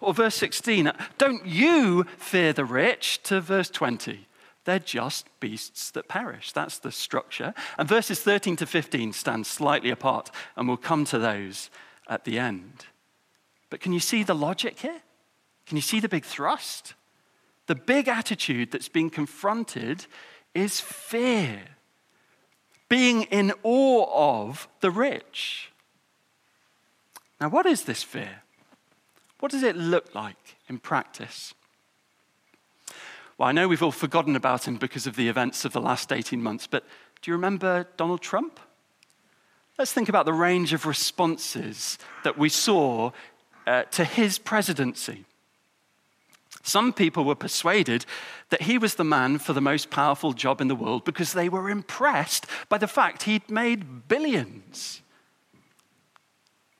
Or 0.00 0.14
verse 0.14 0.36
16, 0.36 0.92
don't 1.18 1.44
you 1.44 2.04
fear 2.16 2.54
the 2.54 2.64
rich, 2.64 3.22
to 3.24 3.42
verse 3.42 3.68
20. 3.68 4.28
They're 4.64 4.78
just 4.78 5.26
beasts 5.40 5.90
that 5.92 6.08
perish. 6.08 6.52
That's 6.52 6.78
the 6.78 6.92
structure. 6.92 7.54
And 7.78 7.88
verses 7.88 8.20
13 8.20 8.56
to 8.56 8.66
15 8.66 9.12
stand 9.12 9.46
slightly 9.46 9.90
apart, 9.90 10.30
and 10.56 10.68
we'll 10.68 10.76
come 10.76 11.04
to 11.06 11.18
those 11.18 11.70
at 12.08 12.24
the 12.24 12.38
end. 12.38 12.86
But 13.70 13.80
can 13.80 13.92
you 13.92 14.00
see 14.00 14.22
the 14.22 14.34
logic 14.34 14.80
here? 14.80 15.00
Can 15.66 15.76
you 15.76 15.82
see 15.82 16.00
the 16.00 16.08
big 16.08 16.24
thrust? 16.24 16.94
The 17.66 17.74
big 17.74 18.08
attitude 18.08 18.72
that's 18.72 18.88
being 18.88 19.10
confronted 19.10 20.06
is 20.54 20.80
fear, 20.80 21.60
being 22.88 23.22
in 23.22 23.52
awe 23.62 24.40
of 24.40 24.68
the 24.80 24.90
rich. 24.90 25.70
Now, 27.40 27.48
what 27.48 27.66
is 27.66 27.84
this 27.84 28.02
fear? 28.02 28.42
What 29.38 29.52
does 29.52 29.62
it 29.62 29.76
look 29.76 30.14
like 30.14 30.56
in 30.68 30.78
practice? 30.78 31.54
Well, 33.40 33.48
I 33.48 33.52
know 33.52 33.68
we've 33.68 33.82
all 33.82 33.90
forgotten 33.90 34.36
about 34.36 34.68
him 34.68 34.76
because 34.76 35.06
of 35.06 35.16
the 35.16 35.30
events 35.30 35.64
of 35.64 35.72
the 35.72 35.80
last 35.80 36.12
18 36.12 36.42
months, 36.42 36.66
but 36.66 36.84
do 37.22 37.30
you 37.30 37.34
remember 37.34 37.86
Donald 37.96 38.20
Trump? 38.20 38.60
Let's 39.78 39.94
think 39.94 40.10
about 40.10 40.26
the 40.26 40.34
range 40.34 40.74
of 40.74 40.84
responses 40.84 41.96
that 42.22 42.36
we 42.36 42.50
saw 42.50 43.12
uh, 43.66 43.84
to 43.92 44.04
his 44.04 44.38
presidency. 44.38 45.24
Some 46.62 46.92
people 46.92 47.24
were 47.24 47.34
persuaded 47.34 48.04
that 48.50 48.60
he 48.60 48.76
was 48.76 48.96
the 48.96 49.04
man 49.04 49.38
for 49.38 49.54
the 49.54 49.62
most 49.62 49.88
powerful 49.88 50.34
job 50.34 50.60
in 50.60 50.68
the 50.68 50.76
world 50.76 51.06
because 51.06 51.32
they 51.32 51.48
were 51.48 51.70
impressed 51.70 52.44
by 52.68 52.76
the 52.76 52.86
fact 52.86 53.22
he'd 53.22 53.50
made 53.50 54.06
billions. 54.06 55.00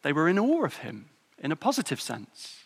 They 0.02 0.12
were 0.12 0.28
in 0.28 0.38
awe 0.38 0.66
of 0.66 0.76
him 0.76 1.06
in 1.38 1.52
a 1.52 1.56
positive 1.56 2.02
sense. 2.02 2.59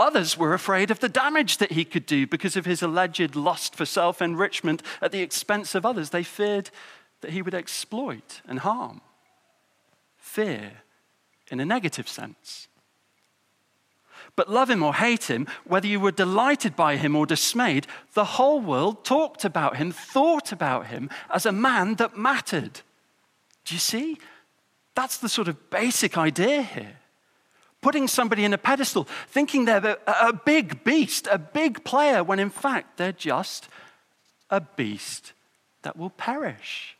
Others 0.00 0.38
were 0.38 0.54
afraid 0.54 0.90
of 0.90 1.00
the 1.00 1.10
damage 1.10 1.58
that 1.58 1.72
he 1.72 1.84
could 1.84 2.06
do 2.06 2.26
because 2.26 2.56
of 2.56 2.64
his 2.64 2.80
alleged 2.80 3.36
lust 3.36 3.76
for 3.76 3.84
self 3.84 4.22
enrichment 4.22 4.82
at 5.02 5.12
the 5.12 5.20
expense 5.20 5.74
of 5.74 5.84
others. 5.84 6.08
They 6.08 6.22
feared 6.22 6.70
that 7.20 7.32
he 7.32 7.42
would 7.42 7.52
exploit 7.52 8.40
and 8.48 8.60
harm. 8.60 9.02
Fear 10.16 10.72
in 11.50 11.60
a 11.60 11.66
negative 11.66 12.08
sense. 12.08 12.68
But 14.36 14.48
love 14.48 14.70
him 14.70 14.82
or 14.82 14.94
hate 14.94 15.24
him, 15.24 15.46
whether 15.66 15.86
you 15.86 16.00
were 16.00 16.12
delighted 16.12 16.74
by 16.74 16.96
him 16.96 17.14
or 17.14 17.26
dismayed, 17.26 17.86
the 18.14 18.24
whole 18.24 18.60
world 18.60 19.04
talked 19.04 19.44
about 19.44 19.76
him, 19.76 19.92
thought 19.92 20.50
about 20.50 20.86
him 20.86 21.10
as 21.28 21.44
a 21.44 21.52
man 21.52 21.96
that 21.96 22.16
mattered. 22.16 22.80
Do 23.66 23.74
you 23.74 23.80
see? 23.80 24.16
That's 24.94 25.18
the 25.18 25.28
sort 25.28 25.48
of 25.48 25.68
basic 25.68 26.16
idea 26.16 26.62
here. 26.62 26.99
Putting 27.80 28.08
somebody 28.08 28.44
in 28.44 28.52
a 28.52 28.58
pedestal, 28.58 29.04
thinking 29.28 29.64
they're 29.64 29.98
a, 30.06 30.32
big 30.32 30.84
beast, 30.84 31.26
a 31.30 31.38
big 31.38 31.82
player, 31.84 32.22
when 32.22 32.38
in 32.38 32.50
fact 32.50 32.98
they're 32.98 33.12
just 33.12 33.68
a 34.50 34.60
beast 34.60 35.32
that 35.82 35.96
will 35.96 36.10
perish. 36.10 36.96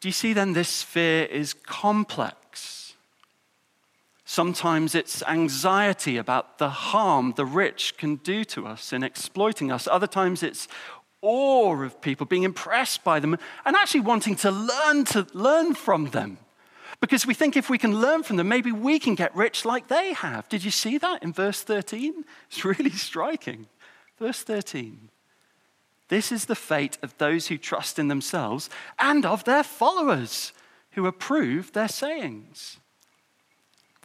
Do 0.00 0.08
you 0.08 0.12
see 0.12 0.32
then 0.32 0.52
this 0.52 0.82
fear 0.82 1.24
is 1.24 1.54
complex? 1.54 2.94
Sometimes 4.24 4.94
it's 4.94 5.22
anxiety 5.24 6.16
about 6.16 6.58
the 6.58 6.70
harm 6.70 7.32
the 7.36 7.44
rich 7.44 7.96
can 7.96 8.16
do 8.16 8.44
to 8.44 8.66
us 8.66 8.92
in 8.92 9.02
exploiting 9.02 9.72
us. 9.72 9.88
Other 9.90 10.06
times 10.06 10.42
it's 10.42 10.68
awe 11.20 11.82
of 11.82 12.00
people, 12.00 12.26
being 12.26 12.44
impressed 12.44 13.04
by 13.04 13.20
them, 13.20 13.36
and 13.64 13.76
actually 13.76 14.00
wanting 14.00 14.36
to 14.36 14.50
learn 14.50 15.04
to 15.06 15.26
learn 15.34 15.74
from 15.74 16.10
them. 16.10 16.38
Because 17.00 17.26
we 17.26 17.32
think 17.32 17.56
if 17.56 17.70
we 17.70 17.78
can 17.78 17.98
learn 17.98 18.22
from 18.22 18.36
them, 18.36 18.48
maybe 18.48 18.72
we 18.72 18.98
can 18.98 19.14
get 19.14 19.34
rich 19.34 19.64
like 19.64 19.88
they 19.88 20.12
have. 20.12 20.48
Did 20.48 20.64
you 20.64 20.70
see 20.70 20.98
that 20.98 21.22
in 21.22 21.32
verse 21.32 21.62
13? 21.62 22.24
It's 22.50 22.64
really 22.64 22.90
striking. 22.90 23.66
Verse 24.18 24.42
13. 24.42 25.08
This 26.08 26.30
is 26.30 26.44
the 26.44 26.56
fate 26.56 26.98
of 27.02 27.16
those 27.16 27.46
who 27.46 27.56
trust 27.56 27.98
in 27.98 28.08
themselves 28.08 28.68
and 28.98 29.24
of 29.24 29.44
their 29.44 29.62
followers 29.62 30.52
who 30.92 31.06
approve 31.06 31.72
their 31.72 31.88
sayings. 31.88 32.78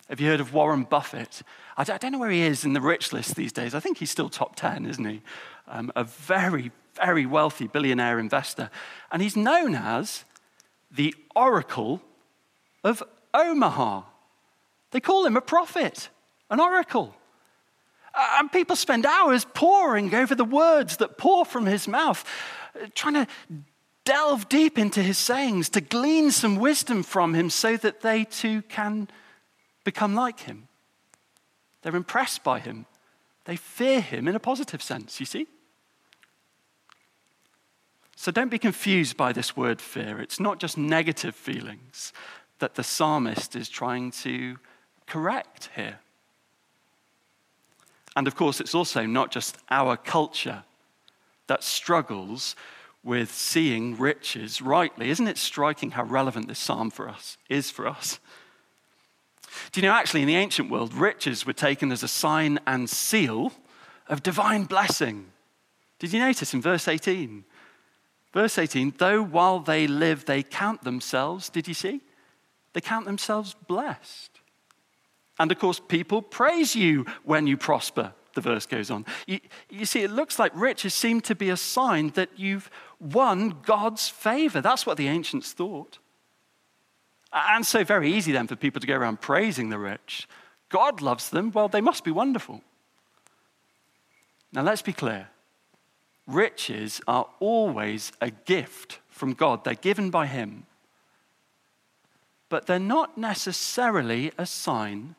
Have 0.08 0.22
you 0.22 0.28
heard 0.28 0.40
of 0.40 0.54
Warren 0.54 0.84
Buffett? 0.84 1.42
I 1.78 1.84
don't 1.84 2.12
know 2.12 2.20
where 2.20 2.30
he 2.30 2.44
is 2.44 2.64
in 2.64 2.74
the 2.74 2.82
rich 2.82 3.12
list 3.12 3.36
these 3.36 3.52
days. 3.52 3.74
I 3.74 3.80
think 3.80 3.98
he's 3.98 4.12
still 4.12 4.30
top 4.30 4.56
10, 4.56 4.86
isn't 4.86 5.04
he? 5.04 5.22
Um, 5.68 5.92
a 5.96 6.04
very, 6.04 6.72
very 6.94 7.26
wealthy 7.26 7.68
billionaire 7.68 8.20
investor. 8.20 8.70
And 9.12 9.22
he's 9.22 9.36
known 9.36 9.76
as 9.76 10.24
the 10.92 11.14
oracle 11.36 12.02
of 12.86 13.04
Omaha. 13.34 14.04
They 14.92 15.02
call 15.02 15.26
him 15.26 15.36
a 15.36 15.42
prophet, 15.42 16.10
an 16.50 16.62
oracle. 16.62 17.14
And 18.16 18.50
people 18.50 18.78
spend 18.78 19.06
hours 19.06 19.46
poring 19.54 20.14
over 20.14 20.36
the 20.36 20.46
words 20.46 20.98
that 20.98 21.18
pour 21.18 21.44
from 21.44 21.66
his 21.66 21.86
mouth, 21.86 22.24
trying 22.94 23.16
to 23.16 23.28
delve 24.06 24.48
deep 24.48 24.78
into 24.78 25.02
his 25.02 25.18
sayings, 25.18 25.68
to 25.70 25.82
glean 25.82 26.32
some 26.32 26.56
wisdom 26.58 27.04
from 27.04 27.34
him 27.34 27.50
so 27.50 27.76
that 27.76 28.02
they 28.02 28.24
too 28.24 28.62
can 28.70 29.10
become 29.84 30.14
like 30.14 30.42
him. 30.42 30.68
They're 31.82 31.96
impressed 31.96 32.44
by 32.44 32.60
him. 32.60 32.86
They 33.46 33.56
fear 33.56 34.00
him 34.00 34.28
in 34.28 34.36
a 34.36 34.40
positive 34.40 34.82
sense, 34.82 35.20
you 35.20 35.26
see? 35.26 35.48
So 38.16 38.32
don't 38.32 38.50
be 38.50 38.60
confused 38.60 39.18
by 39.18 39.34
this 39.34 39.58
word 39.58 39.82
fear. 39.82 40.20
It's 40.22 40.40
not 40.40 40.60
just 40.60 40.78
negative 40.78 41.36
feelings 41.36 42.14
that 42.60 42.76
the 42.76 42.84
psalmist 42.84 43.56
is 43.56 43.70
trying 43.70 44.12
to 44.12 44.58
correct 45.08 45.70
here. 45.76 46.00
And 48.16 48.28
of 48.28 48.36
course, 48.36 48.62
it's 48.62 48.76
also 48.76 49.06
not 49.06 49.32
just 49.32 49.58
our 49.70 49.98
culture 49.98 50.64
that 51.48 51.64
struggles 51.64 52.56
with 53.04 53.32
seeing 53.32 53.98
riches 53.98 54.62
rightly. 54.62 55.10
Isn't 55.10 55.28
it 55.28 55.38
striking 55.38 55.92
how 55.92 56.04
relevant 56.04 56.48
this 56.48 56.60
psalm 56.60 56.90
for 56.90 57.08
us 57.08 57.38
is 57.50 57.70
for 57.70 57.88
us? 57.88 58.20
Do 59.72 59.80
you 59.80 59.88
know, 59.88 59.94
actually, 59.94 60.22
in 60.22 60.28
the 60.28 60.36
ancient 60.36 60.72
world, 60.72 60.94
riches 60.94 61.46
were 61.46 61.54
taken 61.54 61.92
as 61.92 62.04
a 62.04 62.08
sign 62.08 62.60
and 62.66 62.90
seal 62.90 63.52
of 64.08 64.24
divine 64.24 64.64
blessing. 64.64 65.26
Did 66.00 66.14
you 66.14 66.20
notice 66.20 66.54
in 66.54 66.62
verse 66.62 66.88
18? 66.88 67.44
Verse 68.34 68.58
18, 68.58 68.96
though 68.98 69.24
while 69.24 69.60
they 69.60 69.88
live, 69.88 70.26
they 70.26 70.44
count 70.44 70.84
themselves, 70.84 71.50
did 71.50 71.68
you 71.68 71.74
see? 71.74 72.02
They 72.76 72.82
count 72.82 73.06
themselves 73.06 73.56
blessed. 73.70 74.32
And 75.40 75.50
of 75.50 75.58
course, 75.58 75.80
people 75.80 76.22
praise 76.22 76.76
you 76.76 77.06
when 77.24 77.48
you 77.48 77.56
prosper, 77.56 78.14
the 78.34 78.42
verse 78.42 78.66
goes 78.66 78.92
on. 78.92 79.06
You, 79.26 79.40
you, 79.70 79.86
see, 79.86 80.04
it 80.04 80.12
looks 80.12 80.38
like 80.38 80.52
riches 80.54 80.94
seem 80.94 81.22
to 81.22 81.36
be 81.36 81.50
a 81.50 81.56
sign 81.56 82.10
that 82.16 82.32
you've 82.36 82.70
won 83.00 83.60
God's 83.66 84.10
favor. 84.10 84.60
That's 84.60 84.86
what 84.86 84.98
the 84.98 85.08
ancients 85.08 85.54
thought. 85.54 86.00
And 87.32 87.66
so, 87.66 87.86
very 87.86 88.12
easy 88.12 88.34
then 88.34 88.46
for 88.46 88.58
people 88.58 88.82
to 88.82 88.88
go 88.88 88.96
around 88.98 89.22
praising 89.22 89.70
the 89.70 89.80
rich. 89.80 90.28
God 90.68 91.02
loves 91.02 91.30
them, 91.30 91.52
well, 91.52 91.70
they 91.70 91.80
must 91.80 92.04
be 92.04 92.12
wonderful. 92.12 92.62
Now, 94.52 94.64
let's 94.64 94.82
be 94.82 94.94
clear 94.94 95.30
riches 96.28 97.00
are 97.08 97.28
always 97.40 98.12
a 98.20 98.32
gift 98.32 99.00
from 99.08 99.34
God, 99.34 99.64
they're 99.64 99.76
given 99.76 100.10
by 100.10 100.26
Him. 100.26 100.66
But 102.50 102.68
they're 102.68 102.80
not 102.80 103.18
necessarily 103.18 104.32
a 104.38 104.46
sign 104.46 105.16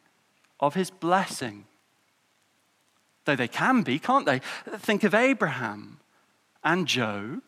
of 0.60 0.74
His 0.74 0.90
blessing. 0.90 1.66
Though 3.24 3.36
they 3.36 3.48
can 3.48 3.82
be, 3.82 3.98
can't 3.98 4.26
they? 4.26 4.40
Think 4.78 5.02
of 5.04 5.14
Abraham 5.14 5.98
and 6.62 6.86
Job 6.86 7.42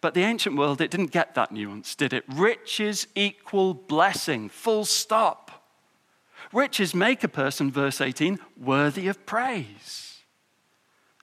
but 0.00 0.14
the 0.14 0.22
ancient 0.22 0.56
world, 0.56 0.80
it 0.80 0.90
didn't 0.90 1.10
get 1.10 1.34
that 1.34 1.50
nuance, 1.50 1.94
did 1.94 2.12
it? 2.12 2.24
Riches 2.28 3.08
equal 3.14 3.74
blessing, 3.74 4.48
full 4.48 4.84
stop. 4.84 5.64
Riches 6.52 6.94
make 6.94 7.24
a 7.24 7.28
person, 7.28 7.70
verse 7.70 8.00
18, 8.00 8.38
worthy 8.56 9.08
of 9.08 9.26
praise. 9.26 10.20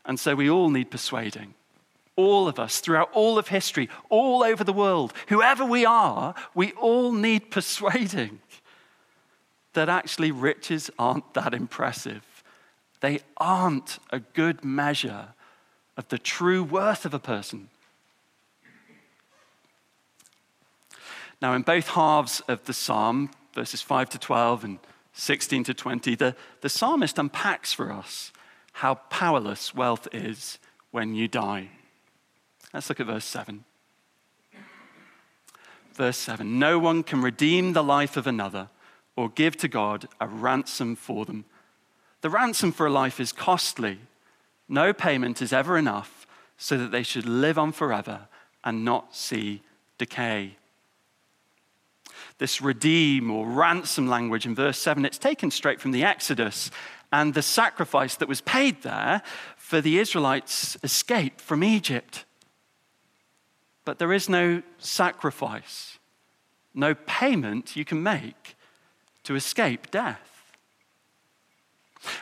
And 0.03 0.19
so 0.19 0.35
we 0.35 0.49
all 0.49 0.69
need 0.69 0.91
persuading. 0.91 1.53
All 2.15 2.47
of 2.47 2.59
us, 2.59 2.79
throughout 2.79 3.09
all 3.13 3.37
of 3.37 3.49
history, 3.49 3.89
all 4.09 4.43
over 4.43 4.63
the 4.63 4.73
world, 4.73 5.13
whoever 5.27 5.65
we 5.65 5.85
are, 5.85 6.33
we 6.53 6.71
all 6.73 7.11
need 7.11 7.51
persuading 7.51 8.39
that 9.73 9.89
actually 9.89 10.31
riches 10.31 10.89
aren't 10.97 11.33
that 11.33 11.53
impressive. 11.53 12.43
They 13.01 13.19
aren't 13.37 13.99
a 14.09 14.19
good 14.19 14.63
measure 14.63 15.33
of 15.97 16.07
the 16.07 16.17
true 16.17 16.63
worth 16.63 17.05
of 17.05 17.13
a 17.13 17.19
person. 17.19 17.69
Now, 21.41 21.53
in 21.53 21.61
both 21.61 21.89
halves 21.89 22.41
of 22.47 22.63
the 22.63 22.73
psalm, 22.73 23.29
verses 23.53 23.81
5 23.81 24.09
to 24.11 24.17
12 24.17 24.63
and 24.63 24.79
16 25.13 25.65
to 25.65 25.73
20, 25.73 26.15
the, 26.15 26.35
the 26.61 26.69
psalmist 26.69 27.19
unpacks 27.19 27.73
for 27.73 27.91
us 27.91 28.31
how 28.73 28.95
powerless 28.95 29.73
wealth 29.73 30.07
is 30.11 30.59
when 30.91 31.13
you 31.13 31.27
die. 31.27 31.69
Let's 32.73 32.89
look 32.89 32.99
at 32.99 33.07
verse 33.07 33.25
7. 33.25 33.63
Verse 35.93 36.17
7 36.17 36.59
No 36.59 36.79
one 36.79 37.03
can 37.03 37.21
redeem 37.21 37.73
the 37.73 37.83
life 37.83 38.17
of 38.17 38.27
another 38.27 38.69
or 39.15 39.29
give 39.29 39.55
to 39.57 39.67
God 39.67 40.07
a 40.19 40.27
ransom 40.27 40.95
for 40.95 41.25
them. 41.25 41.45
The 42.21 42.29
ransom 42.29 42.71
for 42.71 42.85
a 42.85 42.91
life 42.91 43.19
is 43.19 43.31
costly. 43.31 43.99
No 44.67 44.93
payment 44.93 45.41
is 45.41 45.53
ever 45.53 45.77
enough 45.77 46.27
so 46.57 46.77
that 46.77 46.91
they 46.91 47.03
should 47.03 47.25
live 47.25 47.57
on 47.57 47.71
forever 47.71 48.27
and 48.63 48.83
not 48.83 49.15
see 49.15 49.61
decay 49.97 50.57
this 52.37 52.61
redeem 52.61 53.31
or 53.31 53.47
ransom 53.47 54.07
language 54.07 54.45
in 54.45 54.55
verse 54.55 54.77
7, 54.77 55.05
it's 55.05 55.17
taken 55.17 55.51
straight 55.51 55.79
from 55.79 55.91
the 55.91 56.03
Exodus 56.03 56.69
and 57.11 57.33
the 57.33 57.41
sacrifice 57.41 58.15
that 58.15 58.27
was 58.27 58.41
paid 58.41 58.81
there 58.81 59.21
for 59.55 59.79
the 59.79 59.99
Israelites' 59.99 60.77
escape 60.83 61.39
from 61.39 61.63
Egypt. 61.63 62.24
But 63.85 63.99
there 63.99 64.11
is 64.11 64.27
no 64.27 64.63
sacrifice, 64.79 65.99
no 66.73 66.95
payment 66.95 67.75
you 67.75 67.85
can 67.85 68.01
make 68.03 68.55
to 69.23 69.35
escape 69.35 69.91
death. 69.91 70.53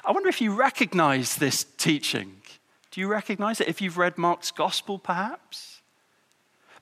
I 0.05 0.11
wonder 0.11 0.29
if 0.29 0.41
you 0.41 0.53
recognize 0.53 1.35
this 1.35 1.65
teaching. 1.77 2.35
Do 2.91 3.01
you 3.01 3.07
recognize 3.07 3.59
it? 3.59 3.67
If 3.67 3.81
you've 3.81 3.97
read 3.97 4.17
Mark's 4.17 4.51
gospel, 4.51 4.99
perhaps? 4.99 5.81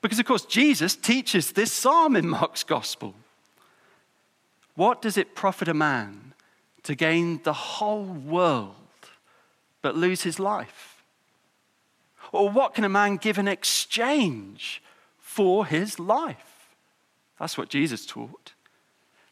Because, 0.02 0.20
of 0.20 0.26
course, 0.26 0.46
Jesus 0.46 0.96
teaches 0.96 1.52
this 1.52 1.72
psalm 1.72 2.16
in 2.16 2.28
Mark's 2.28 2.64
gospel. 2.64 3.16
What 4.76 5.02
does 5.02 5.18
it 5.18 5.36
profit 5.36 5.68
a 5.68 5.74
man 5.74 6.34
to 6.84 6.96
gain 6.96 7.42
the 7.44 7.54
whole 7.54 8.04
world 8.04 8.76
but 9.82 9.96
lose 9.96 10.24
his 10.24 10.40
life? 10.40 10.91
Or 12.32 12.50
what 12.50 12.74
can 12.74 12.84
a 12.84 12.90
man 12.90 13.18
give 13.18 13.38
in 13.38 13.48
exchange 13.48 14.82
for 15.18 15.66
his 15.66 16.00
life? 16.00 16.70
That's 17.40 17.58
what 17.58 17.70
Jesus 17.70 18.06
taught. 18.06 18.54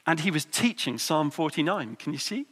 And 0.06 0.22
he 0.22 0.32
was 0.32 0.46
teaching 0.46 0.98
Psalm 0.98 1.30
49. 1.32 1.96
Can 1.96 2.14
you 2.14 2.20
see? 2.20 2.46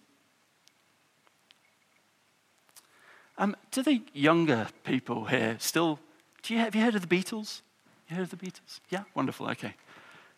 Um, 3.38 3.56
do 3.72 3.84
the 3.84 4.02
younger 4.14 4.68
people 4.84 5.26
here 5.26 5.58
still, 5.60 6.00
do 6.44 6.54
you, 6.54 6.60
have 6.60 6.76
you 6.76 6.82
heard 6.82 6.96
of 6.96 7.08
the 7.08 7.16
Beatles? 7.16 7.62
You 8.10 8.16
heard 8.16 8.24
of 8.24 8.30
the 8.32 8.38
Beatles? 8.38 8.80
Yeah, 8.90 9.04
wonderful, 9.14 9.50
okay. 9.50 9.76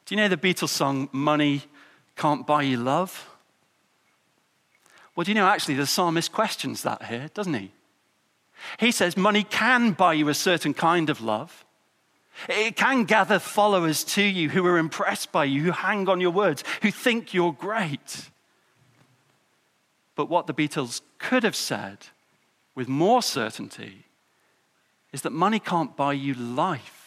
Do 0.06 0.16
you 0.16 0.22
know 0.22 0.28
the 0.28 0.38
Beatles 0.38 0.70
song, 0.70 1.08
Money 1.12 1.64
Can't 2.16 2.46
Buy 2.46 2.64
You 2.64 2.78
Love? 2.78 3.30
Well, 5.16 5.24
do 5.24 5.32
you 5.32 5.36
know 5.36 5.48
actually 5.48 5.76
the 5.76 5.86
psalmist 5.86 6.32
questions 6.32 6.84
that 6.84 7.04
here, 7.04 7.30
doesn't 7.34 7.54
he? 7.54 7.72
He 8.80 8.92
says 8.92 9.18
money 9.18 9.44
can 9.44 9.92
buy 9.92 10.14
you 10.14 10.30
a 10.30 10.34
certain 10.34 10.74
kind 10.74 11.10
of 11.10 11.22
love. 11.22 11.66
It 12.48 12.76
can 12.76 13.04
gather 13.04 13.40
followers 13.40 14.04
to 14.06 14.24
you 14.24 14.50
who 14.50 14.66
are 14.66 14.78
impressed 14.78 15.32
by 15.32 15.46
you, 15.46 15.64
who 15.64 15.72
hang 15.72 16.08
on 16.08 16.22
your 16.22 16.32
words, 16.32 16.64
who 16.82 16.92
think 16.92 17.34
you're 17.34 17.52
great. 17.52 18.30
But 20.16 20.30
what 20.30 20.48
the 20.48 20.54
Beatles 20.54 21.02
could 21.18 21.44
have 21.44 21.56
said 21.56 22.08
with 22.76 22.88
more 22.88 23.22
certainty 23.22 24.06
is 25.12 25.22
that 25.24 25.32
money 25.32 25.60
can't 25.60 25.96
buy 25.98 26.14
you 26.14 26.34
life. 26.34 26.99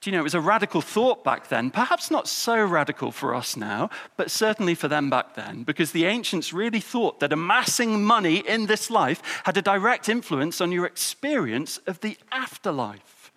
Do 0.00 0.10
you 0.10 0.16
know, 0.16 0.20
it 0.20 0.24
was 0.24 0.34
a 0.34 0.40
radical 0.40 0.80
thought 0.80 1.24
back 1.24 1.48
then, 1.48 1.70
perhaps 1.70 2.08
not 2.08 2.28
so 2.28 2.64
radical 2.64 3.10
for 3.10 3.34
us 3.34 3.56
now, 3.56 3.90
but 4.16 4.30
certainly 4.30 4.76
for 4.76 4.86
them 4.86 5.10
back 5.10 5.34
then, 5.34 5.64
because 5.64 5.90
the 5.90 6.04
ancients 6.04 6.52
really 6.52 6.78
thought 6.78 7.18
that 7.18 7.32
amassing 7.32 8.04
money 8.04 8.36
in 8.36 8.66
this 8.66 8.90
life 8.90 9.20
had 9.44 9.56
a 9.56 9.62
direct 9.62 10.08
influence 10.08 10.60
on 10.60 10.70
your 10.70 10.86
experience 10.86 11.78
of 11.78 11.98
the 12.00 12.16
afterlife. 12.30 13.32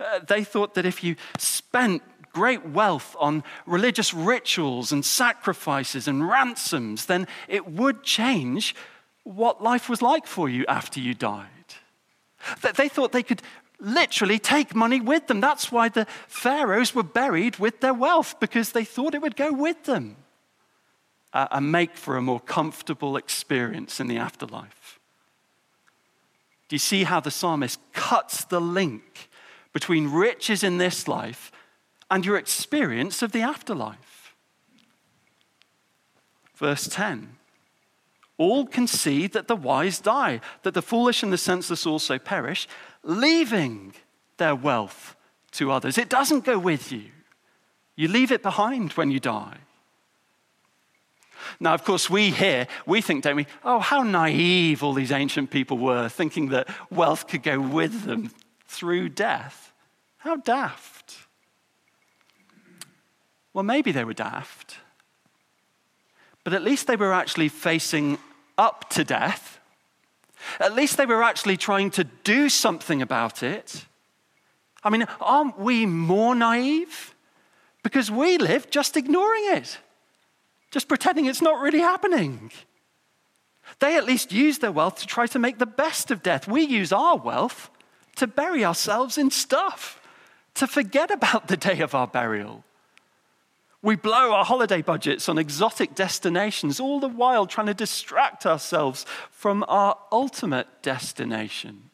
Uh, 0.00 0.20
they 0.26 0.42
thought 0.44 0.72
that 0.74 0.86
if 0.86 1.04
you 1.04 1.14
spent 1.36 2.02
great 2.32 2.64
wealth 2.64 3.14
on 3.18 3.44
religious 3.66 4.14
rituals 4.14 4.92
and 4.92 5.04
sacrifices 5.04 6.08
and 6.08 6.26
ransoms, 6.26 7.04
then 7.04 7.26
it 7.48 7.70
would 7.70 8.02
change 8.02 8.74
what 9.24 9.62
life 9.62 9.90
was 9.90 10.00
like 10.00 10.26
for 10.26 10.48
you 10.48 10.64
after 10.68 11.00
you 11.00 11.12
died. 11.12 11.46
They 12.76 12.88
thought 12.88 13.12
they 13.12 13.22
could 13.22 13.42
literally 13.80 14.38
take 14.38 14.74
money 14.74 15.00
with 15.00 15.26
them. 15.26 15.40
That's 15.40 15.72
why 15.72 15.88
the 15.88 16.06
pharaohs 16.28 16.94
were 16.94 17.02
buried 17.02 17.56
with 17.56 17.80
their 17.80 17.94
wealth, 17.94 18.38
because 18.40 18.72
they 18.72 18.84
thought 18.84 19.14
it 19.14 19.22
would 19.22 19.36
go 19.36 19.52
with 19.52 19.84
them 19.84 20.16
uh, 21.32 21.48
and 21.50 21.72
make 21.72 21.96
for 21.96 22.16
a 22.16 22.22
more 22.22 22.40
comfortable 22.40 23.16
experience 23.16 24.00
in 24.00 24.06
the 24.06 24.18
afterlife. 24.18 24.98
Do 26.68 26.74
you 26.74 26.78
see 26.78 27.04
how 27.04 27.20
the 27.20 27.30
psalmist 27.30 27.80
cuts 27.92 28.44
the 28.44 28.60
link 28.60 29.28
between 29.72 30.10
riches 30.10 30.62
in 30.62 30.78
this 30.78 31.06
life 31.06 31.52
and 32.10 32.26
your 32.26 32.36
experience 32.36 33.22
of 33.22 33.32
the 33.32 33.42
afterlife. 33.42 34.34
Verse 36.56 36.88
10 36.88 37.36
All 38.36 38.66
can 38.66 38.86
see 38.86 39.26
that 39.28 39.48
the 39.48 39.56
wise 39.56 40.00
die, 40.00 40.40
that 40.62 40.74
the 40.74 40.82
foolish 40.82 41.22
and 41.22 41.32
the 41.32 41.38
senseless 41.38 41.86
also 41.86 42.18
perish, 42.18 42.66
leaving 43.02 43.94
their 44.36 44.54
wealth 44.54 45.16
to 45.52 45.70
others. 45.70 45.98
It 45.98 46.08
doesn't 46.08 46.44
go 46.44 46.58
with 46.58 46.92
you, 46.92 47.04
you 47.96 48.08
leave 48.08 48.32
it 48.32 48.42
behind 48.42 48.92
when 48.92 49.10
you 49.10 49.20
die. 49.20 49.58
Now, 51.58 51.74
of 51.74 51.84
course, 51.84 52.08
we 52.08 52.30
here, 52.30 52.66
we 52.86 53.00
think, 53.00 53.24
don't 53.24 53.36
we? 53.36 53.46
Oh, 53.64 53.80
how 53.80 54.02
naive 54.02 54.82
all 54.82 54.92
these 54.92 55.12
ancient 55.12 55.50
people 55.50 55.78
were, 55.78 56.08
thinking 56.08 56.50
that 56.50 56.68
wealth 56.90 57.28
could 57.28 57.42
go 57.42 57.60
with 57.60 58.04
them 58.04 58.30
through 58.66 59.10
death. 59.10 59.72
How 60.18 60.36
daft. 60.36 61.16
Well, 63.52 63.64
maybe 63.64 63.90
they 63.90 64.04
were 64.04 64.14
daft, 64.14 64.76
but 66.44 66.52
at 66.52 66.62
least 66.62 66.86
they 66.86 66.96
were 66.96 67.12
actually 67.12 67.48
facing 67.48 68.18
up 68.56 68.88
to 68.90 69.04
death. 69.04 69.59
At 70.58 70.74
least 70.74 70.96
they 70.96 71.06
were 71.06 71.22
actually 71.22 71.56
trying 71.56 71.90
to 71.92 72.04
do 72.04 72.48
something 72.48 73.02
about 73.02 73.42
it. 73.42 73.86
I 74.82 74.90
mean, 74.90 75.06
aren't 75.20 75.58
we 75.58 75.86
more 75.86 76.34
naive? 76.34 77.14
Because 77.82 78.10
we 78.10 78.38
live 78.38 78.70
just 78.70 78.96
ignoring 78.96 79.44
it 79.48 79.78
just 80.70 80.88
pretending 80.88 81.26
it's 81.26 81.42
not 81.42 81.60
really 81.60 81.80
happening. 81.80 82.50
They 83.78 83.96
at 83.96 84.04
least 84.04 84.32
use 84.32 84.58
their 84.58 84.72
wealth 84.72 84.96
to 84.96 85.06
try 85.06 85.26
to 85.28 85.38
make 85.38 85.58
the 85.58 85.66
best 85.66 86.10
of 86.10 86.22
death. 86.22 86.48
We 86.48 86.62
use 86.62 86.92
our 86.92 87.16
wealth 87.16 87.70
to 88.16 88.26
bury 88.26 88.64
ourselves 88.64 89.18
in 89.18 89.30
stuff, 89.30 90.00
to 90.54 90.66
forget 90.66 91.10
about 91.10 91.48
the 91.48 91.56
day 91.56 91.80
of 91.80 91.94
our 91.94 92.06
burial. 92.06 92.64
We 93.82 93.96
blow 93.96 94.32
our 94.32 94.44
holiday 94.44 94.82
budgets 94.82 95.28
on 95.28 95.38
exotic 95.38 95.94
destinations, 95.94 96.80
all 96.80 97.00
the 97.00 97.08
while 97.08 97.46
trying 97.46 97.68
to 97.68 97.74
distract 97.74 98.44
ourselves 98.44 99.06
from 99.30 99.64
our 99.68 99.96
ultimate 100.12 100.82
destination 100.82 101.90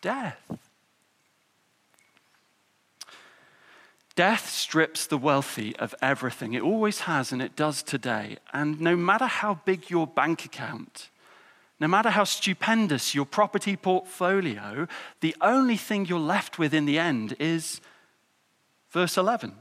death. 0.00 0.40
Death 4.14 4.50
strips 4.50 5.06
the 5.06 5.16
wealthy 5.16 5.74
of 5.76 5.94
everything. 6.02 6.52
It 6.52 6.62
always 6.62 7.00
has, 7.00 7.32
and 7.32 7.40
it 7.40 7.56
does 7.56 7.82
today. 7.82 8.36
And 8.52 8.80
no 8.80 8.94
matter 8.94 9.26
how 9.26 9.60
big 9.64 9.88
your 9.88 10.06
bank 10.06 10.44
account, 10.44 11.08
no 11.80 11.88
matter 11.88 12.10
how 12.10 12.24
stupendous 12.24 13.14
your 13.14 13.24
property 13.24 13.76
portfolio, 13.76 14.86
the 15.20 15.34
only 15.40 15.76
thing 15.76 16.04
you're 16.06 16.18
left 16.18 16.58
with 16.58 16.74
in 16.74 16.84
the 16.84 16.98
end 16.98 17.34
is 17.38 17.80
verse 18.90 19.16
11. 19.16 19.54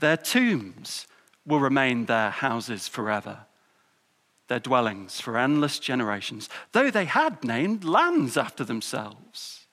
Their 0.00 0.16
tombs 0.16 1.06
will 1.46 1.60
remain 1.60 2.06
their 2.06 2.30
houses 2.30 2.88
forever, 2.88 3.40
their 4.48 4.58
dwellings 4.58 5.20
for 5.20 5.38
endless 5.38 5.78
generations, 5.78 6.48
though 6.72 6.90
they 6.90 7.04
had 7.04 7.44
named 7.44 7.84
lands 7.84 8.36
after 8.36 8.64
themselves. 8.64 9.66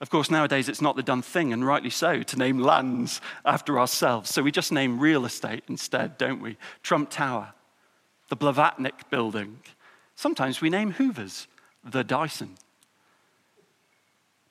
Of 0.00 0.10
course, 0.10 0.30
nowadays 0.30 0.68
it's 0.68 0.82
not 0.82 0.94
the 0.94 1.02
done 1.02 1.22
thing, 1.22 1.54
and 1.54 1.66
rightly 1.66 1.88
so, 1.88 2.22
to 2.22 2.36
name 2.36 2.58
lands 2.58 3.22
after 3.46 3.78
ourselves. 3.78 4.28
So 4.30 4.42
we 4.42 4.52
just 4.52 4.70
name 4.70 5.00
real 5.00 5.24
estate 5.24 5.64
instead, 5.68 6.18
don't 6.18 6.42
we? 6.42 6.58
Trump 6.82 7.08
Tower, 7.08 7.54
the 8.28 8.36
Blavatnik 8.36 9.08
building. 9.08 9.60
Sometimes 10.16 10.60
we 10.60 10.68
name 10.68 10.92
Hoovers, 10.92 11.46
the 11.82 12.04
Dyson. 12.04 12.56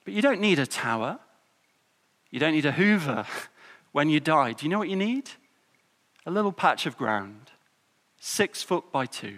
But 0.04 0.16
you 0.16 0.24
don't 0.24 0.42
need 0.42 0.58
a 0.58 0.66
tower. 0.66 1.20
You 2.32 2.40
don't 2.40 2.54
need 2.54 2.66
a 2.66 2.72
Hoover 2.72 3.28
when 3.96 4.10
you 4.10 4.20
die. 4.20 4.52
Do 4.52 4.66
you 4.66 4.70
know 4.70 4.80
what 4.80 4.90
you 4.90 4.98
need? 4.98 5.30
A 6.26 6.30
little 6.30 6.52
patch 6.52 6.86
of 6.86 6.98
ground, 6.98 7.52
six 8.20 8.62
foot 8.62 8.92
by 8.92 9.06
two 9.06 9.38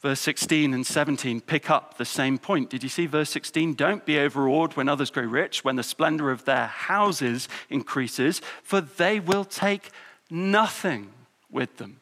Verse 0.00 0.20
16 0.20 0.72
and 0.74 0.86
17 0.86 1.40
pick 1.40 1.70
up 1.70 1.96
the 1.96 2.04
same 2.04 2.38
point. 2.38 2.70
Did 2.70 2.84
you 2.84 2.88
see 2.88 3.06
verse 3.06 3.30
16? 3.30 3.72
Don't 3.72 4.04
be 4.04 4.18
overawed 4.18 4.74
when 4.74 4.86
others 4.86 5.10
grow 5.10 5.24
rich, 5.24 5.64
when 5.64 5.76
the 5.76 5.82
splendor 5.82 6.30
of 6.30 6.44
their 6.44 6.66
houses 6.66 7.48
increases, 7.70 8.40
for 8.62 8.80
they 8.82 9.18
will 9.18 9.46
take 9.46 9.90
nothing 10.30 11.10
with 11.50 11.78
them. 11.78 12.00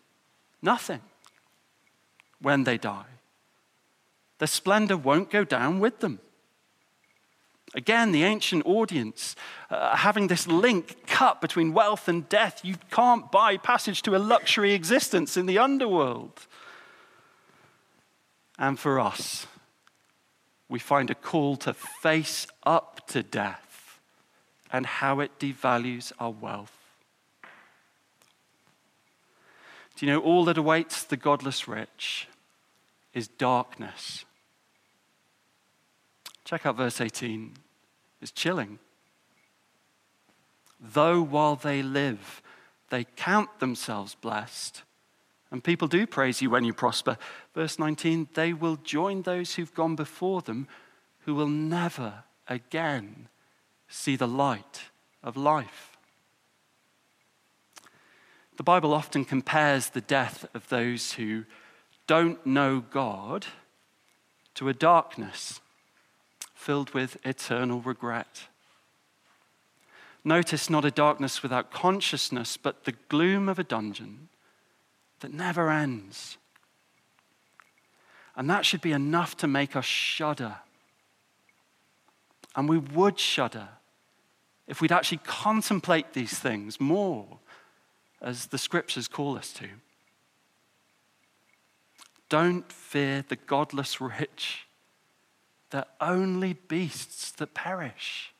Nothing 0.60 1.00
when 2.40 2.64
they 2.64 2.76
die. 2.76 3.06
The 4.40 4.48
splendor 4.48 4.96
won't 4.96 5.30
go 5.30 5.44
down 5.44 5.78
with 5.78 6.00
them. 6.00 6.18
Again, 7.74 8.12
the 8.12 8.24
ancient 8.24 8.66
audience 8.66 9.35
uh, 9.70 9.96
having 9.96 10.26
this 10.26 10.46
link 10.46 11.06
cut 11.06 11.40
between 11.40 11.72
wealth 11.72 12.06
and 12.06 12.28
death. 12.28 12.61
You 12.62 12.76
can't 12.90 13.32
buy 13.32 13.56
passage 13.56 14.02
to 14.02 14.14
a 14.14 14.18
luxury 14.18 14.74
existence 14.74 15.37
in 15.37 15.46
the 15.46 15.58
underworld 15.58 16.46
and 18.62 18.78
for 18.78 19.00
us, 19.00 19.48
we 20.68 20.78
find 20.78 21.11
a 21.11 21.16
call 21.16 21.56
to 21.56 21.74
face 21.74 22.46
up 22.62 23.08
to 23.08 23.22
death 23.22 23.98
and 24.72 24.87
how 24.87 25.18
it 25.18 25.38
devalues 25.40 26.12
our 26.20 26.30
wealth. 26.30 26.72
Do 29.96 30.06
you 30.06 30.12
know 30.12 30.20
all 30.20 30.44
that 30.44 30.56
awaits 30.56 31.02
the 31.02 31.16
godless 31.16 31.66
rich 31.66 32.28
is 33.12 33.26
darkness? 33.26 34.24
Check 36.44 36.64
out 36.64 36.76
verse 36.76 37.00
18. 37.00 37.54
It's 38.22 38.30
chilling. 38.32 38.78
Though 40.80 41.20
while 41.20 41.56
they 41.56 41.82
live, 41.82 42.40
they 42.88 43.04
count 43.04 43.58
themselves 43.58 44.14
blessed 44.14 44.82
and 45.52 45.62
people 45.62 45.87
do 45.87 46.06
praise 46.06 46.40
you 46.40 46.48
when 46.48 46.64
you 46.64 46.72
prosper. 46.72 47.18
Verse 47.54 47.78
19, 47.78 48.28
they 48.32 48.54
will 48.54 48.76
join 48.76 49.22
those 49.22 49.54
who've 49.54 49.74
gone 49.74 49.94
before 49.94 50.40
them 50.40 50.66
who 51.26 51.35
will 51.35 51.48
never 51.48 52.24
again 52.48 53.28
see 53.87 54.16
the 54.16 54.26
light 54.26 54.85
of 55.22 55.37
life. 55.37 55.98
The 58.56 58.62
Bible 58.62 58.94
often 58.94 59.26
compares 59.26 59.90
the 59.90 60.00
death 60.00 60.46
of 60.54 60.68
those 60.70 61.12
who 61.12 61.44
don't 62.06 62.44
know 62.46 62.80
God 62.80 63.46
to 64.54 64.70
a 64.70 64.74
darkness 64.74 65.61
filled 66.62 66.90
with 66.90 67.16
eternal 67.27 67.81
regret. 67.81 68.46
Notice 70.25 70.70
not 70.70 70.85
a 70.85 70.90
darkness 70.90 71.42
without 71.42 71.72
consciousness, 71.72 72.57
but 72.57 72.85
the 72.85 72.94
gloom 73.09 73.48
of 73.48 73.59
a 73.59 73.64
dungeon 73.64 74.29
that 75.20 75.33
never 75.33 75.70
ends. 75.70 76.38
And 78.37 78.48
that 78.48 78.64
should 78.64 78.81
be 78.81 78.92
enough 78.92 79.37
to 79.38 79.48
make 79.48 79.75
us 79.75 79.85
shudder. 79.85 80.57
And 82.55 82.68
we 82.68 82.79
would 82.79 83.18
shudder 83.18 83.68
if 84.68 84.81
we'd 84.81 84.92
actually 84.92 85.20
contemplate 85.25 86.12
these 86.12 86.38
things 86.38 86.81
more 86.81 87.27
as 88.20 88.46
the 88.46 88.59
scriptures 88.59 89.09
call 89.09 89.37
us 89.37 89.53
to. 89.55 89.68
Don't 92.29 92.70
fear 92.70 93.25
the 93.29 93.37
godless 93.37 94.01
rich, 94.01 94.66
they're 95.72 95.85
only 96.00 96.52
beasts 96.52 97.32
that 97.32 97.54
perish. 97.54 98.32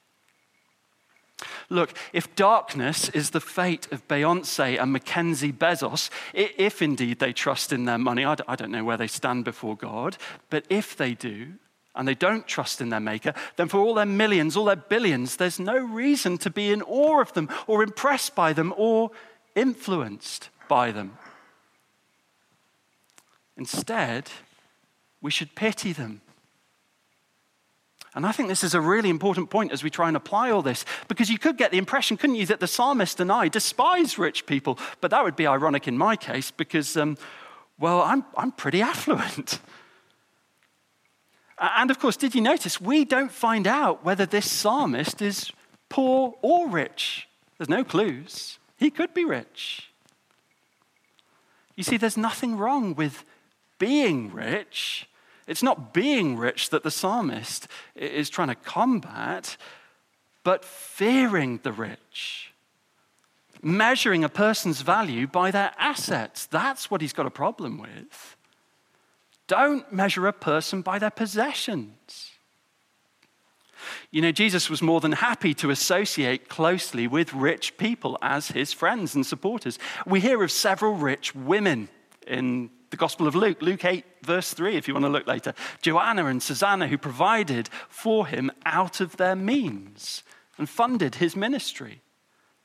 Look, 1.69 1.95
if 2.13 2.35
darkness 2.37 3.09
is 3.09 3.31
the 3.31 3.41
fate 3.41 3.91
of 3.91 4.07
Beyonce 4.07 4.81
and 4.81 4.93
Mackenzie 4.93 5.53
Bezos, 5.53 6.09
if 6.33 6.81
indeed 6.81 7.19
they 7.19 7.33
trust 7.33 7.73
in 7.73 7.85
their 7.85 7.99
money, 7.99 8.25
I 8.25 8.35
don't 8.35 8.71
know 8.71 8.85
where 8.85 8.97
they 8.97 9.09
stand 9.09 9.45
before 9.45 9.77
God, 9.77 10.17
but 10.51 10.65
if 10.69 10.97
they 10.97 11.15
do, 11.15 11.55
and 11.95 12.07
they 12.07 12.15
don't 12.15 12.47
trust 12.47 12.81
in 12.81 12.89
their 12.91 13.01
maker, 13.01 13.35
then 13.57 13.69
for 13.69 13.79
all 13.79 13.95
their 13.95 14.07
millions, 14.07 14.57
all 14.57 14.67
their 14.67 14.77
billions, 14.77 15.37
there's 15.37 15.59
no 15.59 15.77
reason 15.77 16.39
to 16.39 16.51
be 16.51 16.71
in 16.71 16.81
awe 16.83 17.21
of 17.21 17.33
them 17.35 17.49
or 17.67 17.83
impressed 17.83 18.35
by 18.35 18.53
them 18.53 18.73
or 18.77 19.11
influenced 19.55 20.49
by 20.69 20.91
them. 20.91 21.19
Instead, 23.57 24.31
we 25.21 25.31
should 25.31 25.55
pity 25.55 25.93
them 25.93 26.23
and 28.15 28.27
I 28.27 28.33
think 28.33 28.49
this 28.49 28.63
is 28.63 28.75
a 28.75 28.81
really 28.81 29.09
important 29.09 29.49
point 29.49 29.73
as 29.73 29.83
we 29.83 29.89
try 29.89 30.09
and 30.09 30.17
apply 30.17 30.51
all 30.51 30.63
this, 30.63 30.85
because 31.09 31.31
you 31.31 31.39
could 31.39 31.57
get 31.57 31.71
the 31.71 31.79
impression, 31.79 32.17
couldn't 32.17 32.37
you, 32.37 32.47
that 32.47 32.61
the 32.61 32.67
psalmist 32.67 33.21
and 33.21 33.33
I 33.33 33.49
despise 33.49 34.19
rich 34.19 34.45
people. 34.45 34.79
But 35.01 35.11
that 35.13 35.25
would 35.25 35.37
be 35.37 35.47
ironic 35.47 35.89
in 35.89 35.97
my 35.97 36.17
case, 36.17 36.51
because, 36.51 36.97
um, 36.97 37.17
well, 37.79 38.03
I'm, 38.03 38.25
I'm 38.37 38.53
pretty 38.53 38.83
affluent. 38.83 39.61
And 41.59 41.91
of 41.91 41.99
course, 41.99 42.17
did 42.17 42.35
you 42.35 42.41
notice 42.41 42.81
we 42.81 43.05
don't 43.05 43.33
find 43.33 43.67
out 43.67 44.05
whether 44.05 44.27
this 44.27 44.51
psalmist 44.51 45.23
is 45.23 45.51
poor 45.89 46.35
or 46.43 46.69
rich? 46.69 47.29
There's 47.57 47.69
no 47.69 47.85
clues. 47.85 48.59
He 48.77 48.91
could 48.91 49.15
be 49.15 49.25
rich. 49.25 49.91
You 51.77 51.85
see, 51.85 51.97
there's 51.97 52.17
nothing 52.17 52.59
wrong 52.59 52.95
with 52.95 53.25
being 53.79 54.33
rich. 54.33 55.09
It's 55.53 55.63
not 55.63 55.93
being 55.93 56.39
rich 56.39 56.71
that 56.71 56.83
the 56.83 56.91
psalmist 56.91 57.69
is 57.95 58.31
trying 58.31 58.49
to 58.49 58.55
combat, 58.55 59.59
but 60.45 60.65
fearing 60.65 61.61
the 61.63 61.73
rich. 61.73 62.55
Measuring 63.61 64.25
a 64.25 64.31
person's 64.31 64.81
value 64.81 65.27
by 65.27 65.51
their 65.51 65.73
assets. 65.77 66.47
That's 66.47 66.91
what 66.91 67.03
he's 67.03 67.13
got 67.13 67.27
a 67.27 67.31
problem 67.31 67.77
with. 67.77 68.35
Don't 69.47 69.93
measure 69.93 70.27
a 70.27 70.33
person 70.33 70.81
by 70.81 70.99
their 70.99 71.11
possessions. 71.11 72.31
You 74.11 74.23
know, 74.23 74.33
Jesus 74.33 74.71
was 74.71 74.81
more 74.81 75.03
than 75.03 75.13
happy 75.13 75.53
to 75.57 75.69
associate 75.69 76.49
closely 76.49 77.07
with 77.07 77.35
rich 77.35 77.77
people 77.77 78.17
as 78.23 78.53
his 78.53 78.73
friends 78.73 79.15
and 79.15 79.27
supporters. 79.27 79.79
We 80.07 80.21
hear 80.21 80.43
of 80.43 80.51
several 80.51 80.95
rich 80.95 81.35
women 81.35 81.91
in 82.27 82.71
the 82.93 82.97
Gospel 82.99 83.27
of 83.27 83.35
Luke, 83.35 83.63
Luke 83.63 83.87
8, 83.87 84.05
verse 84.23 84.53
3, 84.53 84.77
if 84.77 84.87
you 84.87 84.93
want 84.93 85.07
to 85.07 85.11
look 85.11 85.27
later. 85.27 85.55
Joanna 85.81 86.27
and 86.27 86.43
Susanna, 86.43 86.87
who 86.87 86.99
provided 86.99 87.69
for 87.89 88.27
him 88.27 88.53
out 88.67 89.01
of 89.01 89.17
their 89.17 89.35
means 89.35 90.23
and 90.59 90.69
funded 90.69 91.17
his 91.17 91.35
ministry. 91.35 92.03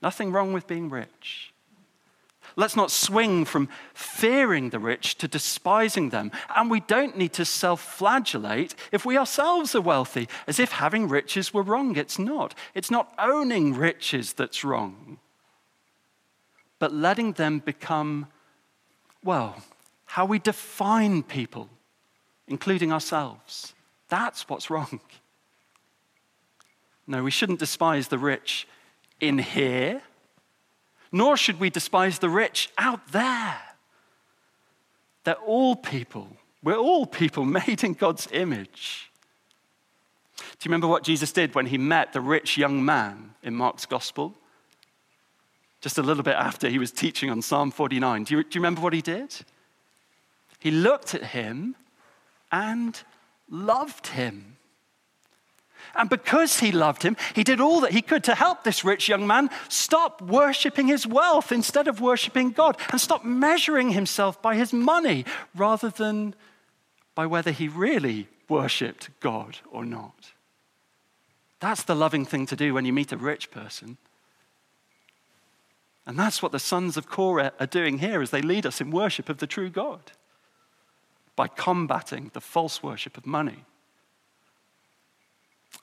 Nothing 0.01 0.33
wrong 0.33 0.51
with 0.51 0.67
being 0.67 0.89
rich. 0.89 1.53
Let's 2.57 2.75
not 2.75 2.91
swing 2.91 3.45
from 3.45 3.69
fearing 3.93 4.69
the 4.69 4.79
rich 4.79 5.17
to 5.19 5.29
despising 5.29 6.09
them. 6.09 6.31
And 6.55 6.69
we 6.69 6.81
don't 6.81 7.17
need 7.17 7.31
to 7.33 7.45
self 7.45 7.81
flagellate 7.81 8.75
if 8.91 9.05
we 9.05 9.17
ourselves 9.17 9.75
are 9.75 9.81
wealthy, 9.81 10.27
as 10.45 10.59
if 10.59 10.73
having 10.73 11.07
riches 11.07 11.53
were 11.53 11.63
wrong. 11.63 11.95
It's 11.95 12.19
not. 12.19 12.53
It's 12.73 12.91
not 12.91 13.13
owning 13.17 13.75
riches 13.75 14.33
that's 14.33 14.65
wrong, 14.65 15.19
but 16.79 16.93
letting 16.93 17.33
them 17.33 17.59
become, 17.59 18.27
well, 19.23 19.63
how 20.07 20.25
we 20.25 20.39
define 20.39 21.23
people, 21.23 21.69
including 22.47 22.91
ourselves. 22.91 23.73
That's 24.09 24.49
what's 24.49 24.69
wrong. 24.69 24.99
No, 27.05 27.23
we 27.23 27.31
shouldn't 27.31 27.59
despise 27.59 28.09
the 28.09 28.17
rich 28.17 28.67
in 29.21 29.37
here 29.37 30.01
nor 31.11 31.37
should 31.37 31.59
we 31.59 31.69
despise 31.69 32.19
the 32.19 32.29
rich 32.29 32.69
out 32.77 33.11
there. 33.11 33.59
They're 35.23 35.35
all 35.35 35.75
people. 35.75 36.27
We're 36.63 36.77
all 36.77 37.05
people 37.05 37.45
made 37.61 37.83
in 37.83 37.93
God's 37.93 38.27
image. 38.31 39.11
Do 40.37 40.43
you 40.43 40.69
remember 40.69 40.87
what 40.87 41.03
Jesus 41.03 41.31
did 41.31 41.55
when 41.55 41.67
he 41.67 41.77
met 41.77 42.13
the 42.13 42.21
rich 42.21 42.57
young 42.57 42.83
man 42.83 43.33
in 43.43 43.55
Mark's 43.55 43.85
gospel? 43.85 44.33
Just 45.81 45.97
a 45.97 46.03
little 46.03 46.23
bit 46.23 46.35
after 46.35 46.69
he 46.69 46.79
was 46.79 46.91
teaching 46.91 47.29
on 47.29 47.41
Psalm 47.41 47.71
49. 47.71 48.23
Do 48.23 48.37
you, 48.37 48.43
do 48.43 48.49
you 48.51 48.61
remember 48.61 48.81
what 48.81 48.93
he 48.93 49.01
did? 49.01 49.35
He 50.59 50.71
looked 50.71 51.13
at 51.13 51.23
him 51.23 51.75
and 52.51 52.99
loved 53.49 54.07
him. 54.07 54.57
And 55.95 56.09
because 56.09 56.59
he 56.59 56.71
loved 56.71 57.03
him, 57.03 57.15
he 57.33 57.43
did 57.43 57.61
all 57.61 57.81
that 57.81 57.91
he 57.91 58.01
could 58.01 58.23
to 58.25 58.35
help 58.35 58.63
this 58.63 58.83
rich 58.83 59.07
young 59.07 59.25
man 59.25 59.49
stop 59.69 60.21
worshiping 60.21 60.87
his 60.87 61.07
wealth 61.07 61.51
instead 61.51 61.87
of 61.87 62.01
worshiping 62.01 62.51
God 62.51 62.77
and 62.91 62.99
stop 62.99 63.23
measuring 63.23 63.91
himself 63.91 64.41
by 64.41 64.55
his 64.55 64.73
money 64.73 65.25
rather 65.55 65.89
than 65.89 66.35
by 67.15 67.25
whether 67.25 67.51
he 67.51 67.67
really 67.67 68.27
worshiped 68.49 69.09
God 69.19 69.59
or 69.71 69.85
not. 69.85 70.33
That's 71.59 71.83
the 71.83 71.95
loving 71.95 72.25
thing 72.25 72.45
to 72.47 72.55
do 72.55 72.73
when 72.73 72.85
you 72.85 72.93
meet 72.93 73.11
a 73.11 73.17
rich 73.17 73.49
person. 73.49 73.97
And 76.05 76.17
that's 76.17 76.41
what 76.41 76.51
the 76.51 76.59
sons 76.59 76.95
of 76.95 77.09
Korah 77.09 77.53
are 77.59 77.65
doing 77.65 77.99
here 77.99 78.21
as 78.21 78.29
they 78.29 78.41
lead 78.41 78.65
us 78.65 78.79
in 78.79 78.91
worship 78.91 79.29
of 79.29 79.39
the 79.39 79.47
true 79.47 79.69
God 79.69 80.11
by 81.37 81.47
combating 81.47 82.31
the 82.33 82.41
false 82.41 82.83
worship 82.83 83.15
of 83.15 83.25
money. 83.25 83.63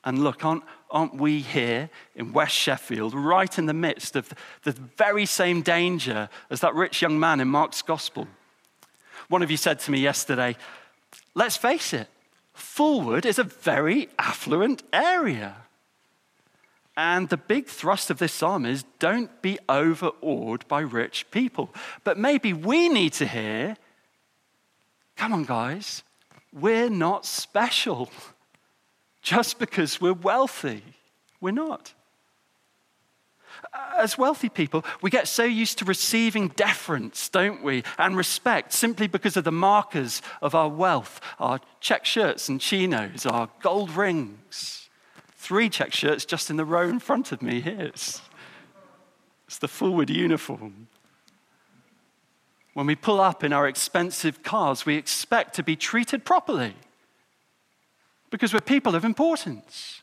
And 0.03 0.23
look, 0.23 0.45
aren't, 0.45 0.65
aren't 0.91 1.15
we 1.15 1.41
here 1.41 1.89
in 2.15 2.35
West 2.35 2.55
Sheffield, 2.55 3.15
right 3.15 3.59
in 3.59 3.65
the 3.65 3.73
midst 3.73 4.17
of 4.17 4.35
the 4.65 4.73
very 4.73 5.25
same 5.25 5.63
danger 5.63 6.29
as 6.51 6.61
that 6.61 6.75
rich 6.75 7.01
young 7.01 7.19
man 7.19 7.41
in 7.41 7.49
Mark's 7.49 7.81
gospel? 7.81 8.29
One 9.29 9.43
of 9.43 9.51
you 9.51 9.57
said 9.57 9.79
to 9.81 9.91
me 9.91 10.01
yesterday, 10.01 10.57
let's 11.35 11.57
face 11.57 11.95
it, 11.95 12.09
Fulwood 12.55 13.25
is 13.25 13.39
a 13.39 13.45
very 13.45 14.09
affluent 14.19 14.83
area. 14.93 15.57
And 16.97 17.29
the 17.29 17.37
big 17.37 17.67
thrust 17.67 18.11
of 18.11 18.19
this 18.19 18.33
psalm 18.33 18.67
is 18.67 18.85
don't 18.99 19.41
be 19.41 19.59
overawed 19.69 20.67
by 20.69 20.81
rich 20.81 21.31
people. 21.31 21.75
But 22.03 22.19
maybe 22.19 22.53
we 22.53 22.89
need 22.89 23.13
to 23.15 23.27
hear 23.27 23.77
come 25.17 25.33
on, 25.33 25.45
guys, 25.45 26.03
we're 26.53 26.91
not 26.91 27.27
special 27.27 28.11
just 29.23 29.59
because 29.59 30.01
we're 30.01 30.13
wealthy. 30.13 30.83
We're 31.41 31.53
not. 31.53 31.93
As 33.97 34.19
wealthy 34.19 34.49
people, 34.49 34.85
we 35.03 35.11
get 35.11 35.29
so 35.29 35.45
used 35.45 35.79
to 35.79 35.85
receiving 35.85 36.49
deference, 36.49 37.29
don't 37.29 37.63
we, 37.63 37.83
and 37.99 38.17
respect 38.17 38.73
simply 38.73 39.07
because 39.07 39.37
of 39.37 39.45
the 39.45 39.53
markers 39.53 40.23
of 40.43 40.55
our 40.55 40.69
wealth 40.69 41.21
our 41.39 41.61
check 41.81 42.05
shirts 42.05 42.49
and 42.49 42.61
chinos, 42.61 43.27
our 43.27 43.49
gold 43.63 43.91
rings. 43.91 44.89
Three 45.37 45.69
check 45.69 45.93
shirts 45.93 46.25
just 46.25 46.51
in 46.51 46.57
the 46.57 46.65
row 46.65 46.89
in 46.89 46.99
front 46.99 47.33
of 47.33 47.43
me 47.43 47.61
here. 47.61 47.81
It's, 47.81 48.23
it's 49.47 49.59
the 49.59 49.69
Fulwood 49.69 50.11
uniform. 50.11 50.89
When 52.75 52.87
we 52.87 52.97
pull 52.97 53.21
up 53.21 53.45
in 53.45 53.53
our 53.53 53.67
expensive 53.69 54.43
cars, 54.43 54.85
we 54.85 54.97
expect 54.97 55.55
to 55.55 55.63
be 55.63 55.77
treated 55.77 56.25
properly 56.25 56.75
because 58.31 58.53
we're 58.53 58.61
people 58.61 58.97
of 58.97 59.05
importance. 59.05 60.03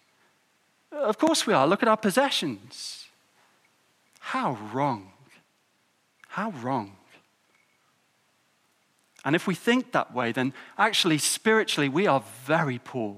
Of 0.92 1.18
course 1.18 1.46
we 1.46 1.54
are. 1.54 1.68
Look 1.68 1.84
at 1.84 1.90
our 1.90 1.98
possessions. 1.98 3.06
How 4.20 4.58
wrong. 4.74 5.12
How 6.30 6.52
wrong. 6.52 6.96
And 9.26 9.36
if 9.36 9.48
we 9.48 9.54
think 9.54 9.92
that 9.92 10.14
way, 10.14 10.32
then 10.32 10.54
actually, 10.78 11.18
spiritually, 11.18 11.90
we 11.90 12.08
are 12.08 12.24
very 12.46 12.80
poor. 12.80 13.18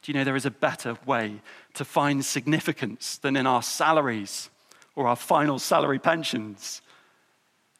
Do 0.00 0.10
you 0.10 0.14
know 0.18 0.24
there 0.24 0.36
is 0.36 0.46
a 0.46 0.50
better 0.50 0.96
way 1.04 1.40
to 1.74 1.84
find 1.84 2.24
significance 2.24 3.18
than 3.18 3.36
in 3.36 3.46
our 3.46 3.62
salaries 3.62 4.48
or 4.94 5.06
our 5.06 5.16
final 5.16 5.58
salary 5.58 5.98
pensions? 5.98 6.82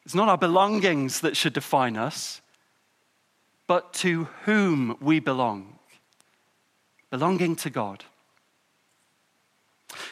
It's 0.05 0.15
not 0.15 0.29
our 0.29 0.37
belongings 0.37 1.21
that 1.21 1.37
should 1.37 1.53
define 1.53 1.95
us, 1.95 2.41
but 3.67 3.93
to 3.93 4.25
whom 4.45 4.97
we 4.99 5.19
belong, 5.19 5.79
belonging 7.09 7.55
to 7.57 7.69
God. 7.69 8.03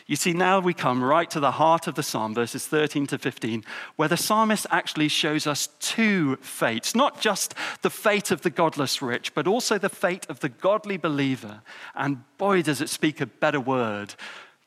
You 0.05 0.15
see, 0.15 0.33
now 0.33 0.59
we 0.59 0.73
come 0.73 1.03
right 1.03 1.29
to 1.31 1.39
the 1.39 1.51
heart 1.51 1.87
of 1.87 1.95
the 1.95 2.03
psalm, 2.03 2.33
verses 2.33 2.67
13 2.67 3.07
to 3.07 3.17
15, 3.17 3.63
where 3.95 4.07
the 4.07 4.17
psalmist 4.17 4.67
actually 4.69 5.07
shows 5.07 5.47
us 5.47 5.69
two 5.79 6.35
fates 6.37 6.93
not 6.95 7.19
just 7.19 7.55
the 7.81 7.89
fate 7.89 8.31
of 8.31 8.41
the 8.41 8.49
godless 8.49 9.01
rich, 9.01 9.33
but 9.33 9.47
also 9.47 9.77
the 9.77 9.89
fate 9.89 10.25
of 10.29 10.39
the 10.39 10.49
godly 10.49 10.97
believer. 10.97 11.61
And 11.95 12.23
boy, 12.37 12.61
does 12.61 12.81
it 12.81 12.89
speak 12.89 13.21
a 13.21 13.25
better 13.25 13.59
word 13.59 14.15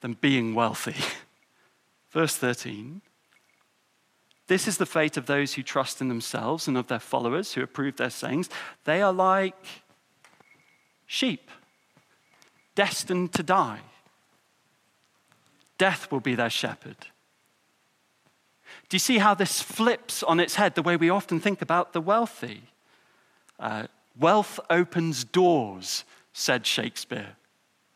than 0.00 0.14
being 0.20 0.54
wealthy. 0.54 0.96
Verse 2.14 2.36
13 2.36 3.02
this 4.46 4.68
is 4.68 4.76
the 4.76 4.86
fate 4.86 5.16
of 5.16 5.26
those 5.26 5.54
who 5.54 5.62
trust 5.62 6.00
in 6.00 6.08
themselves 6.08 6.68
and 6.68 6.76
of 6.76 6.88
their 6.88 6.98
followers 6.98 7.54
who 7.54 7.62
approve 7.62 7.96
their 7.96 8.10
sayings. 8.10 8.50
They 8.84 9.00
are 9.00 9.12
like 9.12 9.56
sheep, 11.06 11.50
destined 12.74 13.32
to 13.34 13.42
die. 13.42 13.80
Death 15.78 16.12
will 16.12 16.20
be 16.20 16.34
their 16.34 16.50
shepherd. 16.50 16.96
Do 18.88 18.96
you 18.96 18.98
see 18.98 19.18
how 19.18 19.34
this 19.34 19.62
flips 19.62 20.22
on 20.22 20.40
its 20.40 20.56
head 20.56 20.74
the 20.74 20.82
way 20.82 20.96
we 20.96 21.08
often 21.08 21.40
think 21.40 21.62
about 21.62 21.94
the 21.94 22.00
wealthy? 22.00 22.64
Uh, 23.58 23.86
wealth 24.18 24.60
opens 24.68 25.24
doors, 25.24 26.04
said 26.34 26.66
Shakespeare. 26.66 27.36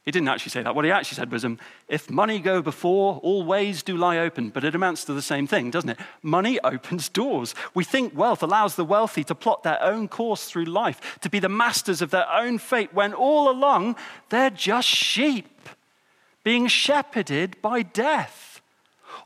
He 0.08 0.12
didn't 0.12 0.28
actually 0.28 0.52
say 0.52 0.62
that. 0.62 0.74
What 0.74 0.86
he 0.86 0.90
actually 0.90 1.16
said 1.16 1.30
was, 1.30 1.44
um, 1.44 1.58
if 1.86 2.08
money 2.08 2.38
go 2.38 2.62
before, 2.62 3.20
all 3.22 3.44
ways 3.44 3.82
do 3.82 3.94
lie 3.94 4.16
open. 4.16 4.48
But 4.48 4.64
it 4.64 4.74
amounts 4.74 5.04
to 5.04 5.12
the 5.12 5.20
same 5.20 5.46
thing, 5.46 5.70
doesn't 5.70 5.90
it? 5.90 5.98
Money 6.22 6.58
opens 6.64 7.10
doors. 7.10 7.54
We 7.74 7.84
think 7.84 8.16
wealth 8.16 8.42
allows 8.42 8.74
the 8.74 8.86
wealthy 8.86 9.22
to 9.24 9.34
plot 9.34 9.64
their 9.64 9.78
own 9.82 10.08
course 10.08 10.48
through 10.48 10.64
life, 10.64 11.18
to 11.20 11.28
be 11.28 11.40
the 11.40 11.50
masters 11.50 12.00
of 12.00 12.10
their 12.10 12.26
own 12.32 12.56
fate, 12.56 12.94
when 12.94 13.12
all 13.12 13.50
along 13.50 13.96
they're 14.30 14.48
just 14.48 14.88
sheep 14.88 15.68
being 16.42 16.68
shepherded 16.68 17.60
by 17.60 17.82
death. 17.82 18.62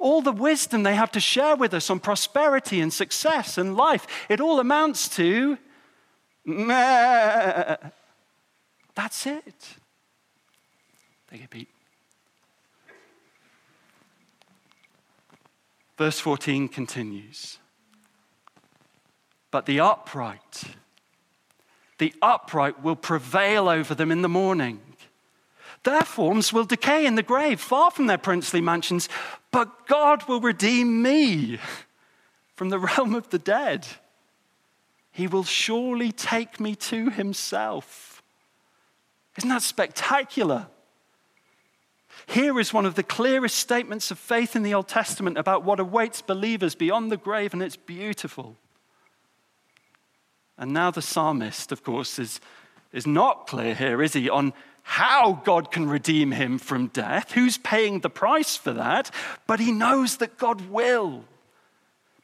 All 0.00 0.20
the 0.20 0.32
wisdom 0.32 0.82
they 0.82 0.96
have 0.96 1.12
to 1.12 1.20
share 1.20 1.54
with 1.54 1.74
us 1.74 1.90
on 1.90 2.00
prosperity 2.00 2.80
and 2.80 2.92
success 2.92 3.56
and 3.56 3.76
life, 3.76 4.08
it 4.28 4.40
all 4.40 4.58
amounts 4.58 5.08
to 5.10 5.58
meh. 6.44 7.76
That's 8.96 9.26
it. 9.28 9.76
Thank 11.32 11.42
you, 11.42 11.48
Pete. 11.48 11.68
Verse 15.96 16.20
14 16.20 16.68
continues 16.68 17.58
but 19.52 19.66
the 19.66 19.78
upright. 19.78 20.64
The 21.98 22.12
upright 22.20 22.82
will 22.82 22.96
prevail 22.96 23.68
over 23.68 23.94
them 23.94 24.10
in 24.10 24.22
the 24.22 24.28
morning. 24.28 24.80
Their 25.84 26.02
forms 26.02 26.52
will 26.52 26.64
decay 26.64 27.06
in 27.06 27.14
the 27.14 27.22
grave, 27.22 27.60
far 27.60 27.90
from 27.90 28.06
their 28.06 28.18
princely 28.18 28.60
mansions, 28.60 29.08
but 29.50 29.86
God 29.86 30.26
will 30.26 30.40
redeem 30.40 31.02
me 31.02 31.58
from 32.56 32.70
the 32.70 32.78
realm 32.98 33.14
of 33.14 33.28
the 33.30 33.38
dead. 33.38 33.86
He 35.12 35.26
will 35.26 35.44
surely 35.44 36.10
take 36.10 36.58
me 36.58 36.74
to 36.76 37.10
himself. 37.10 38.22
Isn't 39.36 39.50
that 39.50 39.62
spectacular? 39.62 40.66
Here 42.26 42.58
is 42.60 42.72
one 42.72 42.86
of 42.86 42.94
the 42.94 43.02
clearest 43.02 43.56
statements 43.56 44.10
of 44.10 44.18
faith 44.18 44.54
in 44.54 44.62
the 44.62 44.74
Old 44.74 44.88
Testament 44.88 45.38
about 45.38 45.64
what 45.64 45.80
awaits 45.80 46.22
believers 46.22 46.74
beyond 46.74 47.10
the 47.10 47.16
grave, 47.16 47.52
and 47.52 47.62
it's 47.62 47.76
beautiful. 47.76 48.56
And 50.56 50.72
now 50.72 50.90
the 50.90 51.02
psalmist, 51.02 51.72
of 51.72 51.82
course, 51.82 52.18
is, 52.18 52.40
is 52.92 53.06
not 53.06 53.46
clear 53.46 53.74
here, 53.74 54.02
is 54.02 54.12
he, 54.12 54.30
on 54.30 54.52
how 54.82 55.40
God 55.44 55.70
can 55.70 55.88
redeem 55.88 56.32
him 56.32 56.58
from 56.58 56.88
death, 56.88 57.32
who's 57.32 57.58
paying 57.58 58.00
the 58.00 58.10
price 58.10 58.56
for 58.56 58.72
that, 58.72 59.10
but 59.46 59.60
he 59.60 59.72
knows 59.72 60.18
that 60.18 60.38
God 60.38 60.68
will. 60.68 61.24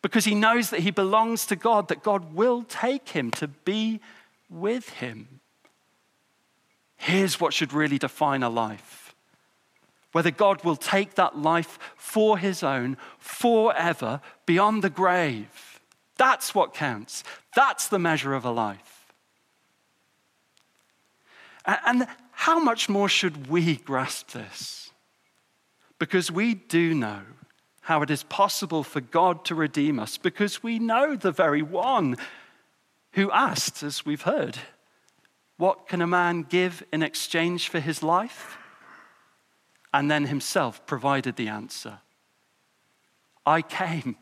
Because 0.02 0.24
he 0.24 0.34
knows 0.34 0.70
that 0.70 0.80
he 0.80 0.90
belongs 0.90 1.46
to 1.46 1.56
God, 1.56 1.88
that 1.88 2.02
God 2.02 2.34
will 2.34 2.62
take 2.64 3.08
him 3.10 3.30
to 3.32 3.48
be 3.48 4.00
with 4.48 4.88
him. 4.90 5.40
Here's 6.96 7.40
what 7.40 7.54
should 7.54 7.72
really 7.72 7.98
define 7.98 8.42
a 8.42 8.50
life 8.50 8.97
whether 10.18 10.32
God 10.32 10.64
will 10.64 10.74
take 10.74 11.14
that 11.14 11.38
life 11.38 11.78
for 11.94 12.38
his 12.38 12.64
own 12.64 12.96
forever 13.20 14.20
beyond 14.46 14.82
the 14.82 14.90
grave. 14.90 15.80
That's 16.16 16.56
what 16.56 16.74
counts. 16.74 17.22
That's 17.54 17.86
the 17.86 18.00
measure 18.00 18.34
of 18.34 18.44
a 18.44 18.50
life. 18.50 19.12
And 21.64 22.08
how 22.32 22.58
much 22.58 22.88
more 22.88 23.08
should 23.08 23.46
we 23.46 23.76
grasp 23.76 24.32
this? 24.32 24.90
Because 26.00 26.32
we 26.32 26.54
do 26.54 26.96
know 26.96 27.20
how 27.82 28.02
it 28.02 28.10
is 28.10 28.24
possible 28.24 28.82
for 28.82 29.00
God 29.00 29.44
to 29.44 29.54
redeem 29.54 30.00
us, 30.00 30.18
because 30.18 30.64
we 30.64 30.80
know 30.80 31.14
the 31.14 31.30
very 31.30 31.62
one 31.62 32.16
who 33.12 33.30
asked, 33.30 33.84
as 33.84 34.04
we've 34.04 34.22
heard, 34.22 34.58
What 35.58 35.86
can 35.86 36.02
a 36.02 36.08
man 36.08 36.42
give 36.42 36.82
in 36.92 37.04
exchange 37.04 37.68
for 37.68 37.78
his 37.78 38.02
life? 38.02 38.58
And 39.92 40.10
then 40.10 40.26
himself 40.26 40.84
provided 40.86 41.36
the 41.36 41.48
answer 41.48 42.00
I 43.46 43.62
came 43.62 44.16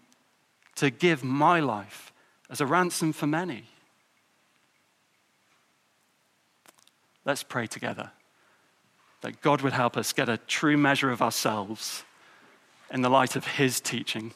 to 0.77 0.91
give 0.91 1.25
my 1.25 1.59
life 1.59 2.13
as 2.49 2.61
a 2.61 2.67
ransom 2.67 3.13
for 3.13 3.27
many. 3.27 3.65
Let's 7.25 7.43
pray 7.43 7.67
together 7.67 8.13
that 9.23 9.41
God 9.41 9.63
would 9.63 9.73
help 9.73 9.97
us 9.97 10.13
get 10.13 10.29
a 10.29 10.37
true 10.37 10.77
measure 10.77 11.11
of 11.11 11.21
ourselves 11.21 12.05
in 12.93 13.03
the 13.03 13.11
light 13.11 13.35
of 13.35 13.45
His 13.45 13.81
teaching. 13.81 14.33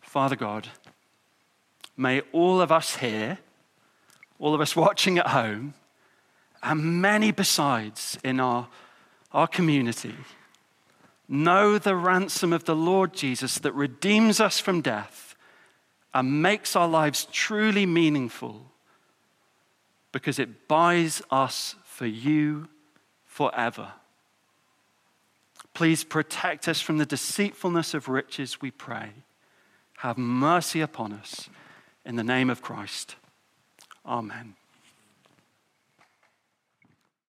Father 0.00 0.34
God, 0.34 0.66
may 1.96 2.22
all 2.32 2.60
of 2.60 2.72
us 2.72 2.96
here, 2.96 3.38
all 4.38 4.54
of 4.54 4.60
us 4.60 4.76
watching 4.76 5.18
at 5.18 5.28
home, 5.28 5.74
and 6.62 7.00
many 7.00 7.32
besides 7.32 8.18
in 8.24 8.40
our, 8.40 8.68
our 9.32 9.46
community, 9.46 10.14
know 11.28 11.78
the 11.78 11.96
ransom 11.96 12.52
of 12.52 12.64
the 12.64 12.76
Lord 12.76 13.12
Jesus 13.12 13.58
that 13.58 13.74
redeems 13.74 14.40
us 14.40 14.58
from 14.58 14.80
death 14.80 15.34
and 16.14 16.42
makes 16.42 16.76
our 16.76 16.88
lives 16.88 17.26
truly 17.30 17.84
meaningful 17.84 18.70
because 20.12 20.38
it 20.38 20.66
buys 20.68 21.20
us 21.30 21.74
for 21.84 22.06
you 22.06 22.68
forever. 23.24 23.92
Please 25.74 26.04
protect 26.04 26.68
us 26.68 26.80
from 26.80 26.96
the 26.96 27.04
deceitfulness 27.04 27.92
of 27.92 28.08
riches, 28.08 28.62
we 28.62 28.70
pray. 28.70 29.10
Have 29.98 30.16
mercy 30.16 30.80
upon 30.80 31.12
us. 31.12 31.50
In 32.04 32.16
the 32.16 32.24
name 32.24 32.48
of 32.48 32.62
Christ. 32.62 33.16
Amen. 34.06 34.54